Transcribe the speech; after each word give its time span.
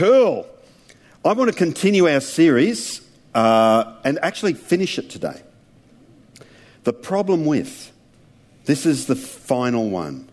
Cool. 0.00 0.46
I 1.26 1.34
want 1.34 1.50
to 1.50 1.54
continue 1.54 2.08
our 2.08 2.20
series 2.20 3.06
uh, 3.34 3.96
and 4.02 4.18
actually 4.22 4.54
finish 4.54 4.98
it 4.98 5.10
today. 5.10 5.42
The 6.84 6.94
problem 6.94 7.44
with. 7.44 7.92
This 8.64 8.86
is 8.86 9.04
the 9.04 9.14
final 9.14 9.90
one. 9.90 10.26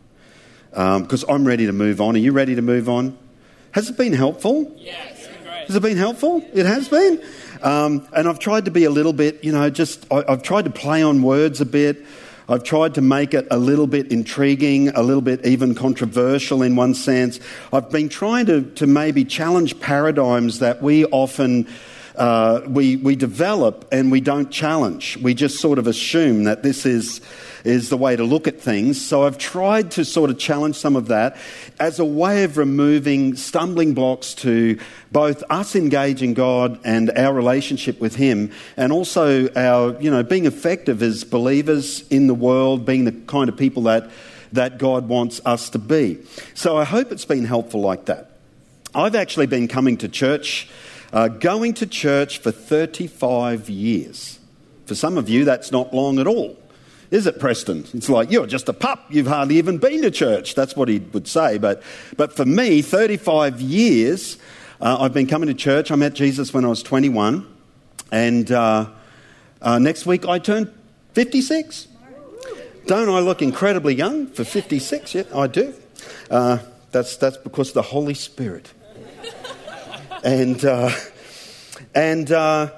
Because 0.70 1.26
um, 1.26 1.30
I'm 1.30 1.46
ready 1.46 1.66
to 1.66 1.74
move 1.74 2.00
on. 2.00 2.16
Are 2.16 2.20
you 2.20 2.32
ready 2.32 2.56
to 2.56 2.62
move 2.62 2.88
on? 2.88 3.18
Has 3.72 3.90
it 3.90 3.98
been 3.98 4.14
helpful? 4.14 4.74
Yes. 4.78 5.28
Has 5.68 5.76
it 5.76 5.82
been 5.82 5.98
helpful? 5.98 6.50
It 6.54 6.66
has 6.66 6.88
been. 6.88 7.22
Um, 7.62 8.08
and 8.16 8.30
I've 8.30 8.40
tried 8.40 8.64
to 8.66 8.72
be 8.72 8.86
a 8.86 8.90
little 8.90 9.12
bit, 9.12 9.44
you 9.44 9.52
know, 9.52 9.70
just, 9.70 10.10
I, 10.10 10.24
I've 10.30 10.44
tried 10.44 10.64
to 10.64 10.72
play 10.72 11.04
on 11.04 11.24
words 11.24 11.60
a 11.60 11.66
bit. 11.66 12.06
I've 12.50 12.64
tried 12.64 12.96
to 12.96 13.02
make 13.02 13.34
it 13.34 13.46
a 13.52 13.58
little 13.58 13.88
bit 13.88 14.12
intriguing, 14.12 14.90
a 14.90 15.04
little 15.04 15.22
bit 15.22 15.46
even 15.46 15.76
controversial 15.76 16.64
in 16.64 16.78
one 16.78 16.94
sense. 16.94 17.42
I've 17.74 17.90
been 17.90 18.08
trying 18.08 18.46
to, 18.46 18.62
to 18.62 18.88
maybe 18.88 19.26
challenge 19.26 19.80
paradigms 19.82 20.60
that 20.60 20.82
we 20.82 21.04
often 21.06 21.68
uh, 22.18 22.62
we, 22.68 22.96
we 22.96 23.16
develop 23.16 23.88
and 23.92 24.12
we 24.12 24.22
don't 24.22 24.50
challenge. 24.50 25.18
We 25.18 25.34
just 25.34 25.60
sort 25.60 25.78
of 25.80 25.88
assume 25.88 26.46
that 26.46 26.64
this 26.64 26.86
is, 26.86 27.22
is 27.64 27.90
the 27.90 27.98
way 27.98 28.16
to 28.16 28.24
look 28.24 28.48
at 28.48 28.60
things. 28.60 29.00
So 29.00 29.24
I've 29.24 29.38
tried 29.38 29.92
to 29.92 30.04
sort 30.04 30.30
of 30.30 30.40
challenge 30.40 30.76
some 30.76 30.96
of 30.96 31.08
that 31.10 31.38
as 31.80 32.00
a 32.00 32.06
way 32.06 32.44
of 32.44 32.58
removing 32.58 33.36
stumbling 33.36 33.94
blocks 33.94 34.34
to 34.36 34.80
both 35.12 35.44
us 35.50 35.76
engaging 35.76 36.34
God 36.34 36.80
and 36.84 37.12
our 37.12 37.34
relationship 37.34 38.00
with 38.02 38.16
Him, 38.16 38.52
and 38.76 38.92
also 38.92 39.54
our, 39.54 40.00
you 40.02 40.10
know, 40.10 40.24
being 40.24 40.46
effective 40.46 41.02
as 41.02 41.24
believers 41.24 42.08
in 42.10 42.28
the 42.28 42.34
world, 42.34 42.86
being 42.86 43.06
the 43.06 43.12
kind 43.12 43.48
of 43.48 43.56
people 43.56 43.84
that, 43.84 44.10
that 44.54 44.80
God 44.80 45.08
wants 45.08 45.40
us 45.46 45.70
to 45.70 45.80
be. 45.80 46.20
So 46.56 46.78
I 46.78 46.84
hope 46.84 47.12
it's 47.12 47.26
been 47.26 47.46
helpful 47.46 47.82
like 47.82 48.06
that. 48.06 48.32
I've 48.96 49.16
actually 49.16 49.48
been 49.48 49.68
coming 49.68 49.98
to 49.98 50.10
church 50.10 50.68
uh, 51.14 51.28
going 51.28 51.74
to 51.76 51.88
church 51.88 52.40
for 52.40 52.52
35 52.52 53.70
years. 53.70 54.40
For 54.86 54.96
some 54.96 55.18
of 55.18 55.30
you, 55.30 55.46
that's 55.46 55.72
not 55.72 55.94
long 55.94 56.20
at 56.20 56.28
all. 56.28 56.58
Is 57.10 57.26
it, 57.26 57.40
Preston? 57.40 57.86
It's 57.94 58.10
like, 58.10 58.32
you're 58.32 58.48
just 58.48 58.68
a 58.68 58.74
pup. 58.74 59.06
You've 59.10 59.28
hardly 59.28 59.58
even 59.58 59.78
been 59.78 60.02
to 60.02 60.12
church. 60.12 60.56
That's 60.56 60.76
what 60.76 60.90
he 60.90 61.00
would 61.00 61.28
say. 61.28 61.58
But, 61.58 61.82
but 62.18 62.34
for 62.34 62.46
me, 62.46 62.82
35 62.82 63.62
years, 63.62 64.38
uh, 64.82 64.98
I've 65.00 65.14
been 65.14 65.28
coming 65.28 65.48
to 65.48 65.54
church. 65.54 65.90
I 65.90 65.96
met 65.96 66.14
Jesus 66.14 66.54
when 66.54 66.66
I 66.66 66.68
was 66.68 66.84
21. 66.84 67.48
And 68.12 68.52
uh, 68.52 68.90
uh 69.62 69.80
next 69.80 70.06
week, 70.06 70.26
I 70.26 70.40
turn 70.40 70.74
56. 71.14 71.88
Don't 72.86 73.10
I 73.10 73.20
look 73.20 73.42
incredibly 73.42 73.96
young 73.96 74.28
for 74.28 74.44
56? 74.44 75.16
Yeah, 75.16 75.24
I 75.34 75.48
do. 75.48 75.74
Uh, 76.30 76.60
that's, 76.92 77.18
that's 77.18 77.38
because 77.38 77.74
the 77.74 77.82
Holy 77.82 78.14
Spirit 78.14 78.72
and, 80.24 80.64
uh, 80.66 80.92
and 81.94 82.32
uh, 82.32 82.72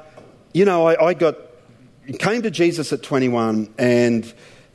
you 0.54 0.66
know, 0.66 0.88
I, 0.88 1.08
I 1.08 1.14
got, 1.14 1.38
came 2.20 2.42
to 2.42 2.52
Jesus 2.52 2.92
at 2.92 3.04
21 3.04 3.74
and 3.78 4.26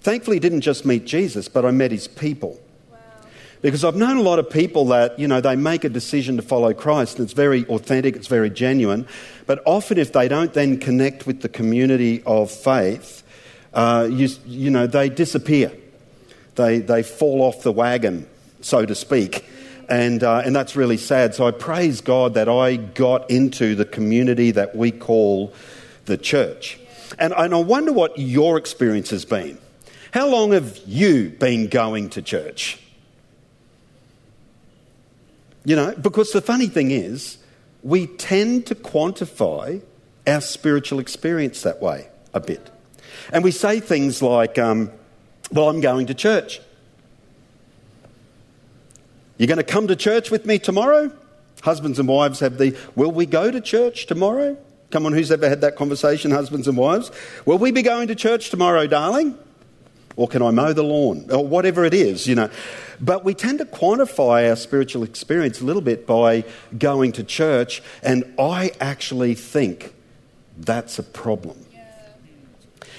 thankfully 0.01 0.39
didn't 0.39 0.63
just 0.63 0.85
meet 0.85 1.05
Jesus, 1.05 1.49
but 1.49 1.65
I 1.65 1.71
met 1.71 1.91
his 1.91 2.09
people. 2.09 2.61
Because 3.61 3.83
I've 3.83 3.97
known 3.97 4.19
a 4.19 4.23
lot 4.23 4.39
of 4.39 4.51
people 4.51 4.87
that, 4.87 5.19
you 5.19 5.27
know, 5.27 5.41
they 5.41 5.57
make 5.57 5.85
a 5.85 5.89
decision 5.89 6.37
to 6.37 6.43
follow 6.43 6.75
Christ 6.75 7.19
and 7.19 7.25
it's 7.25 7.33
very 7.33 7.65
authentic, 7.67 8.15
it's 8.15 8.27
very 8.27 8.51
genuine. 8.51 9.09
But 9.47 9.63
often, 9.65 9.97
if 9.97 10.13
they 10.13 10.29
don't 10.29 10.53
then 10.53 10.79
connect 10.79 11.27
with 11.27 11.41
the 11.41 11.49
community 11.49 12.23
of 12.25 12.51
faith, 12.51 13.23
uh, 13.73 14.07
you, 14.11 14.29
you 14.45 14.71
know, 14.71 14.87
they 14.87 15.09
disappear. 15.09 15.73
They, 16.57 16.79
they 16.81 17.03
fall 17.03 17.41
off 17.41 17.63
the 17.63 17.73
wagon, 17.73 18.29
so 18.61 18.85
to 18.85 18.95
speak 18.95 19.45
and, 19.89 20.23
uh, 20.23 20.43
and 20.45 20.55
that's 20.55 20.77
really 20.77 20.97
sad. 20.97 21.35
So 21.35 21.47
I 21.47 21.51
praise 21.51 22.01
God 22.01 22.35
that 22.35 22.49
I 22.49 22.77
got 22.77 23.31
into 23.31 23.75
the 23.75 23.85
community 23.85 24.51
that 24.53 24.77
we 24.77 24.91
call 24.91 25.53
the 26.07 26.17
church. 26.17 26.79
And, 27.19 27.33
and 27.37 27.55
I 27.55 27.59
wonder 27.59 27.93
what 27.93 28.19
your 28.19 28.59
experience 28.59 29.11
has 29.11 29.25
been. 29.25 29.59
How 30.13 30.29
long 30.29 30.53
have 30.53 30.79
you 30.87 31.31
been 31.31 31.69
going 31.69 32.11
to 32.11 32.23
church? 32.23 32.79
You 35.65 35.77
know, 35.77 35.95
because 35.95 36.33
the 36.33 36.43
funny 36.43 36.67
thing 36.67 36.91
is, 36.91 37.39
we 37.83 38.07
tend 38.07 38.67
to 38.67 38.75
quantify 38.75 39.83
our 40.27 40.41
spiritual 40.41 40.99
experience 40.99 41.63
that 41.63 41.81
way 41.81 42.09
a 42.33 42.41
bit. 42.41 42.71
And 43.33 43.45
we 43.45 43.51
say 43.51 43.81
things 43.81 44.23
like, 44.23 44.59
um, 44.59 44.91
well, 45.53 45.69
I'm 45.69 45.81
going 45.81 46.07
to 46.07 46.15
church. 46.15 46.61
You're 49.45 49.55
going 49.55 49.67
to 49.67 49.73
come 49.73 49.89
to 49.89 49.97
church 49.97 50.31
with 50.31 50.47
me 50.47 50.59
tomorrow? 50.59 51.13
Husbands 51.61 51.99
and 51.99 52.09
wives 52.09 52.41
have 52.41 52.57
the, 52.57 52.75
will 52.97 53.11
we 53.13 53.27
go 53.27 53.51
to 53.51 53.61
church 53.61 54.07
tomorrow? 54.07 54.57
Come 54.91 55.05
on, 55.05 55.13
who's 55.13 55.31
ever 55.31 55.51
had 55.51 55.61
that 55.61 55.77
conversation, 55.77 56.31
husbands 56.31 56.67
and 56.67 56.79
wives? 56.79 57.11
Will 57.45 57.59
we 57.59 57.71
be 57.71 57.83
going 57.83 58.09
to 58.09 58.15
church 58.15 58.49
tomorrow, 58.49 58.87
darling? 58.87 59.39
Or 60.17 60.29
can 60.29 60.41
I 60.41 60.51
mow 60.51 60.73
the 60.73 60.83
lawn? 60.83 61.31
Or 61.31 61.47
whatever 61.47 61.85
it 61.85 61.93
is, 61.93 62.27
you 62.27 62.35
know. 62.35 62.49
But 63.03 63.23
we 63.23 63.35
tend 63.35 63.59
to 63.59 63.67
quantify 63.67 64.49
our 64.49 64.57
spiritual 64.57 65.03
experience 65.03 65.61
a 65.61 65.65
little 65.67 65.83
bit 65.83 66.07
by 66.07 66.45
going 66.79 67.13
to 67.13 67.23
church, 67.23 67.83
and 68.03 68.25
I 68.39 68.73
actually 68.81 69.35
think 69.35 69.93
that's 70.57 70.99
a 70.99 71.03
problem. 71.03 71.67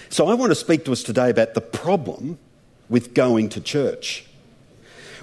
So 0.10 0.28
I 0.28 0.36
want 0.36 0.52
to 0.52 0.56
speak 0.56 0.86
to 0.86 0.92
us 0.92 1.02
today 1.02 1.32
about 1.32 1.56
the 1.56 1.62
problem 1.62 2.38
with 2.88 3.16
going 3.16 3.50
to 3.50 3.62
church 3.62 4.28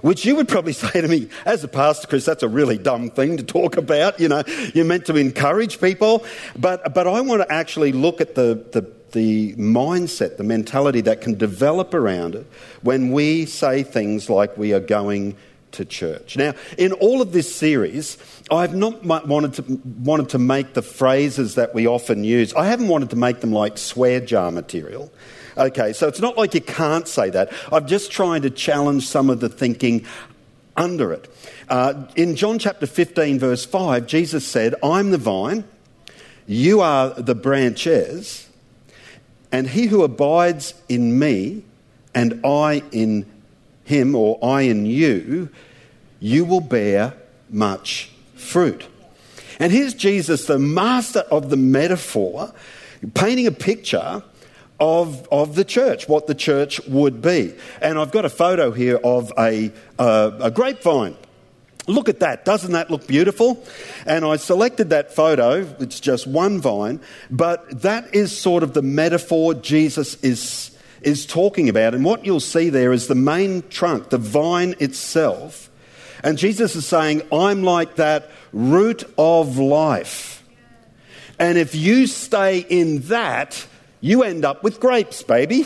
which 0.03 0.25
you 0.25 0.37
would 0.37 0.49
probably 0.49 0.73
say 0.75 1.01
to 1.01 1.09
me, 1.09 1.29
as 1.47 1.65
a 1.65 1.69
pastor, 1.69 2.07
Chris, 2.07 2.27
that's 2.27 2.43
a 2.43 2.49
really 2.49 2.79
dumb 2.79 3.11
thing 3.11 3.39
to 3.39 3.43
talk 3.43 3.77
about. 3.77 4.21
You 4.21 4.29
know, 4.29 4.43
you're 4.75 4.85
meant 4.85 5.07
to 5.07 5.17
encourage 5.17 5.81
people. 5.81 6.25
But, 6.59 6.93
but 6.95 7.07
I 7.07 7.21
want 7.23 7.43
to 7.43 7.51
actually 7.51 7.93
look 7.93 8.21
at 8.21 8.35
the, 8.35 8.65
the, 8.73 8.91
the 9.13 9.55
mindset, 9.55 10.37
the 10.37 10.45
mentality 10.45 11.01
that 11.03 11.21
can 11.23 11.37
develop 11.39 11.95
around 11.95 12.35
it 12.35 12.47
when 12.83 13.13
we 13.13 13.47
say 13.47 13.83
things 13.83 14.29
like 14.29 14.57
we 14.59 14.75
are 14.75 14.81
going 14.81 15.37
to 15.73 15.85
church. 15.85 16.37
Now, 16.37 16.53
in 16.77 16.93
all 16.93 17.23
of 17.23 17.33
this 17.33 17.55
series, 17.55 18.19
I've 18.51 18.75
not 18.75 19.05
wanted 19.05 19.55
to, 19.55 19.81
wanted 20.03 20.29
to 20.31 20.39
make 20.39 20.75
the 20.75 20.83
phrases 20.83 21.55
that 21.55 21.75
we 21.75 21.87
often 21.87 22.25
use, 22.25 22.53
I 22.55 22.67
haven't 22.67 22.89
wanted 22.89 23.11
to 23.11 23.17
make 23.17 23.41
them 23.41 23.53
like 23.53 23.79
swear 23.79 24.21
jar 24.21 24.51
material. 24.51 25.11
Okay, 25.57 25.93
so 25.93 26.09
it's 26.09 26.21
not 26.21 26.39
like 26.39 26.55
you 26.55 26.61
can't 26.61 27.07
say 27.07 27.31
that. 27.31 27.53
I'm 27.71 27.87
just 27.87 28.11
trying 28.11 28.43
to 28.43 28.51
challenge 28.51 29.07
some 29.07 29.29
of 29.29 29.41
the 29.41 29.49
thinking 29.49 30.07
under 30.77 31.13
it. 31.13 31.33
Uh, 31.69 32.07
in 32.17 32.37
John 32.37 32.59
chapter 32.59 32.87
15, 32.87 33.39
verse 33.39 33.65
5, 33.65 34.07
Jesus 34.07 34.47
said, 34.47 34.75
I'm 34.83 35.11
the 35.11 35.19
vine, 35.19 35.65
you 36.47 36.81
are 36.81 37.11
the 37.11 37.35
branches, 37.35 38.49
and 39.51 39.69
he 39.69 39.87
who 39.87 40.03
abides 40.03 40.75
in 40.89 41.19
me 41.19 41.65
and 42.15 42.41
I 42.45 42.83
in 42.91 43.27
him, 43.85 44.15
or 44.15 44.39
I 44.43 44.63
in 44.63 44.87
you, 44.87 45.51
you 46.21 46.45
will 46.45 46.61
bear 46.61 47.15
much 47.51 48.11
fruit. 48.35 48.87
And 49.59 49.71
here's 49.73 49.95
Jesus, 49.95 50.47
the 50.47 50.59
master 50.59 51.21
of 51.31 51.51
the 51.51 51.57
metaphor, 51.57 52.53
painting 53.15 53.47
a 53.47 53.53
picture 53.53 54.23
of, 54.83 55.29
of 55.31 55.55
the 55.55 55.65
church, 55.65 56.09
what 56.09 56.27
the 56.27 56.35
church 56.35 56.85
would 56.89 57.23
be. 57.23 57.55
And 57.81 58.01
I've 58.01 58.11
got 58.11 58.25
a 58.25 58.29
photo 58.29 58.73
here 58.73 58.97
of 58.97 59.33
a, 59.39 59.71
uh, 59.97 60.33
a 60.41 60.51
grapevine. 60.51 61.17
Look 61.87 62.09
at 62.09 62.19
that. 62.19 62.45
Doesn't 62.45 62.73
that 62.73 62.91
look 62.91 63.07
beautiful? 63.07 63.65
And 64.07 64.25
I 64.25 64.37
selected 64.37 64.91
that 64.91 65.15
photo. 65.15 65.61
It's 65.79 66.01
just 66.01 66.27
one 66.27 66.61
vine, 66.61 67.01
but 67.31 67.83
that 67.83 68.13
is 68.13 68.37
sort 68.37 68.65
of 68.65 68.75
the 68.75 68.83
metaphor 68.83 69.55
Jesus 69.55 70.17
is, 70.17 70.77
is 71.01 71.27
talking 71.27 71.69
about. 71.69 71.95
And 71.95 72.05
what 72.05 72.27
you'll 72.27 72.41
see 72.41 72.69
there 72.69 72.93
is 72.93 73.07
the 73.07 73.15
main 73.15 73.63
trunk, 73.69 74.11
the 74.11 74.19
vine 74.19 74.75
itself. 74.81 75.71
And 76.25 76.39
Jesus 76.39 76.75
is 76.75 76.87
saying, 76.87 77.23
I'm 77.33 77.63
like 77.63 77.97
that 77.97 78.33
root 78.53 79.05
of 79.17 79.59
life. 79.59 80.43
And 81.39 81.57
if 81.57 81.77
you 81.77 82.09
stay 82.09 82.59
in 82.69 83.03
that, 83.03 83.65
you 84.03 84.25
end 84.25 84.45
up 84.45 84.63
with 84.63 84.81
grapes, 84.81 85.23
baby. 85.23 85.65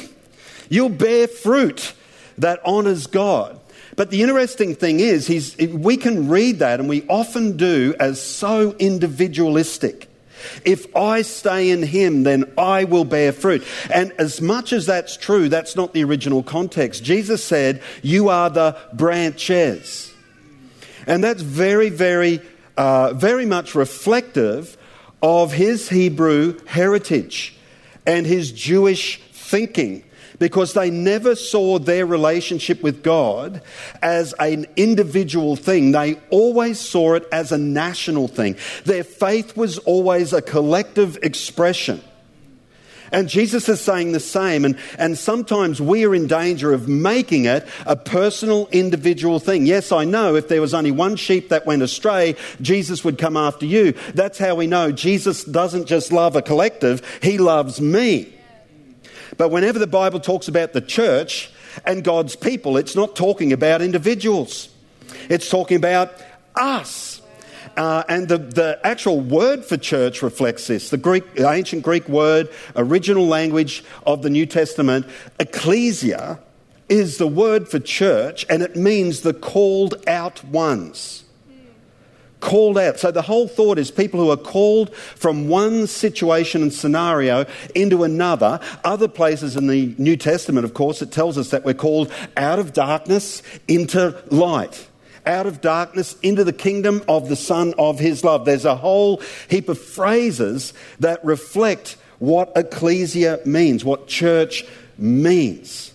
You'll 0.68 0.90
bear 0.90 1.26
fruit 1.26 1.94
that 2.38 2.60
honors 2.64 3.06
God. 3.06 3.58
But 3.96 4.10
the 4.10 4.22
interesting 4.22 4.74
thing 4.74 5.00
is, 5.00 5.26
he's, 5.26 5.56
we 5.56 5.96
can 5.96 6.28
read 6.28 6.58
that, 6.58 6.78
and 6.78 6.88
we 6.88 7.06
often 7.08 7.56
do, 7.56 7.94
as 7.98 8.22
so 8.22 8.76
individualistic. 8.78 10.08
If 10.66 10.94
I 10.94 11.22
stay 11.22 11.70
in 11.70 11.82
him, 11.82 12.24
then 12.24 12.52
I 12.58 12.84
will 12.84 13.06
bear 13.06 13.32
fruit. 13.32 13.66
And 13.92 14.12
as 14.18 14.42
much 14.42 14.74
as 14.74 14.84
that's 14.84 15.16
true, 15.16 15.48
that's 15.48 15.74
not 15.74 15.94
the 15.94 16.04
original 16.04 16.42
context. 16.42 17.02
Jesus 17.02 17.42
said, 17.42 17.82
You 18.02 18.28
are 18.28 18.50
the 18.50 18.76
branches. 18.92 20.12
And 21.06 21.24
that's 21.24 21.40
very, 21.40 21.88
very, 21.88 22.42
uh, 22.76 23.14
very 23.14 23.46
much 23.46 23.74
reflective 23.74 24.76
of 25.22 25.54
his 25.54 25.88
Hebrew 25.88 26.58
heritage 26.66 27.55
and 28.06 28.26
his 28.26 28.52
Jewish 28.52 29.20
thinking. 29.32 30.02
because 30.38 30.74
they 30.74 30.90
never 30.90 31.34
saw 31.34 31.78
their 31.78 32.04
relationship 32.04 32.82
with 32.82 33.02
God 33.02 33.62
as 34.02 34.34
an 34.38 34.66
individual 34.76 35.56
thing. 35.56 35.92
They 35.92 36.20
always 36.28 36.78
saw 36.78 37.14
it 37.14 37.26
as 37.32 37.52
a 37.52 37.58
national 37.58 38.28
thing. 38.28 38.56
Their 38.84 39.04
faith 39.04 39.56
was 39.56 39.78
always 39.78 40.34
a 40.34 40.42
collective 40.42 41.18
expression. 41.22 42.02
And 43.12 43.28
Jesus 43.28 43.68
is 43.68 43.80
saying 43.80 44.12
the 44.12 44.20
same. 44.20 44.64
And, 44.64 44.78
and 44.98 45.16
sometimes 45.16 45.80
we 45.80 46.04
are 46.04 46.14
in 46.14 46.26
danger 46.26 46.72
of 46.72 46.88
making 46.88 47.44
it 47.44 47.66
a 47.86 47.96
personal, 47.96 48.68
individual 48.72 49.38
thing. 49.38 49.66
Yes, 49.66 49.92
I 49.92 50.04
know 50.04 50.34
if 50.34 50.48
there 50.48 50.60
was 50.60 50.74
only 50.74 50.90
one 50.90 51.16
sheep 51.16 51.48
that 51.50 51.66
went 51.66 51.82
astray, 51.82 52.36
Jesus 52.60 53.04
would 53.04 53.18
come 53.18 53.36
after 53.36 53.66
you. 53.66 53.92
That's 54.14 54.38
how 54.38 54.54
we 54.54 54.66
know 54.66 54.92
Jesus 54.92 55.44
doesn't 55.44 55.86
just 55.86 56.12
love 56.12 56.36
a 56.36 56.42
collective, 56.42 57.02
he 57.22 57.38
loves 57.38 57.80
me. 57.80 58.32
But 59.36 59.50
whenever 59.50 59.78
the 59.78 59.86
Bible 59.86 60.20
talks 60.20 60.48
about 60.48 60.72
the 60.72 60.80
church 60.80 61.50
and 61.84 62.02
God's 62.02 62.36
people, 62.36 62.76
it's 62.76 62.96
not 62.96 63.16
talking 63.16 63.52
about 63.52 63.82
individuals, 63.82 64.68
it's 65.28 65.48
talking 65.48 65.76
about 65.76 66.12
us. 66.54 67.15
Uh, 67.76 68.02
and 68.08 68.28
the, 68.28 68.38
the 68.38 68.80
actual 68.84 69.20
word 69.20 69.64
for 69.64 69.76
church 69.76 70.22
reflects 70.22 70.66
this. 70.66 70.90
The 70.90 70.96
Greek, 70.96 71.34
the 71.34 71.50
ancient 71.50 71.82
Greek 71.82 72.08
word, 72.08 72.48
original 72.74 73.26
language 73.26 73.84
of 74.06 74.22
the 74.22 74.30
New 74.30 74.46
Testament, 74.46 75.06
ecclesia, 75.38 76.40
is 76.88 77.18
the 77.18 77.26
word 77.26 77.68
for 77.68 77.78
church, 77.78 78.46
and 78.48 78.62
it 78.62 78.76
means 78.76 79.20
the 79.20 79.34
called 79.34 79.94
out 80.06 80.42
ones 80.44 81.24
called 82.40 82.78
out. 82.78 82.98
So 82.98 83.10
the 83.10 83.22
whole 83.22 83.48
thought 83.48 83.78
is 83.78 83.90
people 83.90 84.20
who 84.20 84.30
are 84.30 84.36
called 84.36 84.94
from 84.94 85.48
one 85.48 85.86
situation 85.86 86.62
and 86.62 86.72
scenario 86.72 87.46
into 87.74 88.04
another. 88.04 88.60
Other 88.84 89.08
places 89.08 89.56
in 89.56 89.66
the 89.66 89.94
New 89.98 90.16
Testament, 90.16 90.64
of 90.64 90.74
course, 90.74 91.02
it 91.02 91.10
tells 91.10 91.38
us 91.38 91.50
that 91.50 91.64
we're 91.64 91.74
called 91.74 92.12
out 92.36 92.58
of 92.58 92.72
darkness 92.72 93.42
into 93.66 94.16
light. 94.30 94.86
Out 95.26 95.46
of 95.46 95.60
darkness 95.60 96.16
into 96.22 96.44
the 96.44 96.52
kingdom 96.52 97.02
of 97.08 97.28
the 97.28 97.36
Son 97.36 97.74
of 97.78 97.98
His 97.98 98.22
love. 98.22 98.44
There's 98.44 98.64
a 98.64 98.76
whole 98.76 99.20
heap 99.50 99.68
of 99.68 99.78
phrases 99.78 100.72
that 101.00 101.24
reflect 101.24 101.96
what 102.18 102.52
ecclesia 102.54 103.40
means, 103.44 103.84
what 103.84 104.06
church 104.06 104.64
means. 104.96 105.92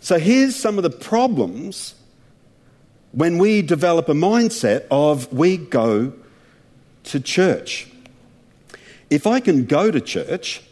So 0.00 0.18
here's 0.18 0.56
some 0.56 0.76
of 0.76 0.82
the 0.82 0.90
problems 0.90 1.94
when 3.12 3.38
we 3.38 3.62
develop 3.62 4.08
a 4.08 4.14
mindset 4.14 4.86
of 4.90 5.32
we 5.32 5.56
go 5.56 6.12
to 7.04 7.20
church. 7.20 7.88
If 9.10 9.26
I 9.26 9.40
can 9.40 9.64
go 9.64 9.90
to 9.90 10.00
church, 10.00 10.62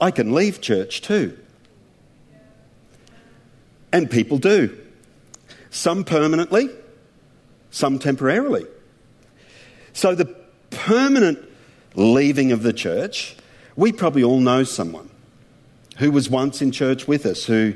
I 0.00 0.10
can 0.10 0.34
leave 0.34 0.60
church 0.60 1.00
too. 1.00 1.38
And 3.92 4.10
people 4.10 4.38
do. 4.38 4.83
Some 5.74 6.04
permanently, 6.04 6.70
some 7.72 7.98
temporarily. 7.98 8.64
So 9.92 10.14
the 10.14 10.26
permanent 10.70 11.40
leaving 11.96 12.52
of 12.52 12.62
the 12.62 12.72
church, 12.72 13.34
we 13.74 13.90
probably 13.90 14.22
all 14.22 14.38
know 14.38 14.62
someone 14.62 15.10
who 15.98 16.12
was 16.12 16.30
once 16.30 16.62
in 16.62 16.70
church 16.70 17.08
with 17.08 17.26
us, 17.26 17.44
who, 17.44 17.74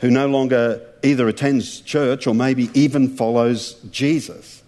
who 0.00 0.10
no 0.10 0.26
longer 0.26 0.84
either 1.04 1.28
attends 1.28 1.80
church 1.82 2.26
or 2.26 2.34
maybe 2.34 2.68
even 2.74 3.16
follows 3.16 3.74
Jesus. 3.92 4.64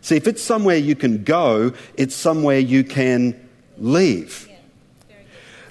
See, 0.00 0.16
if 0.16 0.26
it's 0.26 0.42
somewhere 0.42 0.78
you 0.78 0.96
can 0.96 1.24
go, 1.24 1.74
it's 1.98 2.16
somewhere 2.16 2.58
you 2.58 2.82
can 2.82 3.46
leave. 3.76 4.48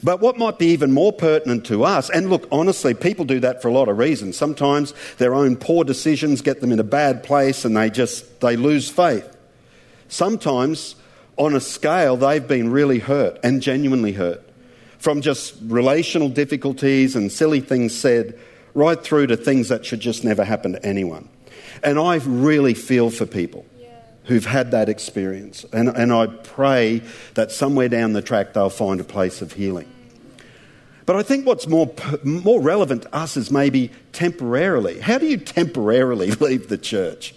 But 0.03 0.19
what 0.19 0.38
might 0.38 0.57
be 0.57 0.68
even 0.68 0.92
more 0.92 1.13
pertinent 1.13 1.65
to 1.68 1.83
us, 1.83 2.09
and 2.09 2.30
look, 2.30 2.48
honestly, 2.51 2.94
people 2.94 3.25
do 3.25 3.39
that 3.42 3.62
for 3.62 3.68
a 3.68 3.74
lot 3.74 3.88
of 3.88 3.98
reasons. 3.98 4.36
Sometimes 4.36 4.94
their 5.18 5.36
own 5.36 5.56
poor 5.56 5.83
decisions 5.83 6.42
get 6.42 6.59
them 6.59 6.71
in 6.71 6.80
a 6.80 6.83
bad 6.83 7.24
place 7.24 7.65
and 7.65 7.77
they 7.77 7.89
just 7.89 8.39
they 8.42 8.56
lose 8.56 8.89
faith. 8.89 9.38
Sometimes 10.07 10.95
on 11.38 11.56
a 11.56 11.59
scale 11.59 12.18
they've 12.18 12.48
been 12.48 12.71
really 12.71 13.00
hurt 13.00 13.39
and 13.44 13.62
genuinely 13.62 14.13
hurt 14.13 14.44
from 14.98 15.21
just 15.21 15.56
relational 15.63 16.30
difficulties 16.30 17.15
and 17.15 17.31
silly 17.31 17.59
things 17.59 17.98
said 17.98 18.38
right 18.74 19.03
through 19.03 19.27
to 19.27 19.38
things 19.38 19.69
that 19.69 19.86
should 19.86 20.00
just 20.00 20.24
never 20.24 20.44
happen 20.44 20.74
to 20.74 20.86
anyone. 20.86 21.27
And 21.83 21.98
I 21.98 22.15
really 22.18 22.74
feel 22.74 23.09
for 23.09 23.25
people 23.25 23.65
who've 24.25 24.45
had 24.45 24.71
that 24.71 24.89
experience. 24.89 25.65
And, 25.74 25.89
and 25.89 26.13
I 26.13 26.27
pray 26.27 27.01
that 27.33 27.51
somewhere 27.51 27.89
down 27.89 28.13
the 28.13 28.21
track 28.21 28.53
they'll 28.53 28.69
find 28.69 29.01
a 29.01 29.03
place 29.03 29.42
of 29.42 29.53
healing. 29.53 29.90
But 31.06 31.15
I 31.15 31.24
think 31.24 31.45
what's 31.45 31.68
more, 31.68 31.94
more 32.24 32.62
relevant 32.62 33.03
to 33.03 33.15
us 33.15 33.36
is 33.38 33.51
maybe 33.51 33.92
temporarily. 34.13 35.00
How 35.00 35.18
do 35.18 35.25
you 35.25 35.38
temporarily 35.38 36.31
leave 36.39 36.69
the 36.69 36.77
church? 36.77 37.33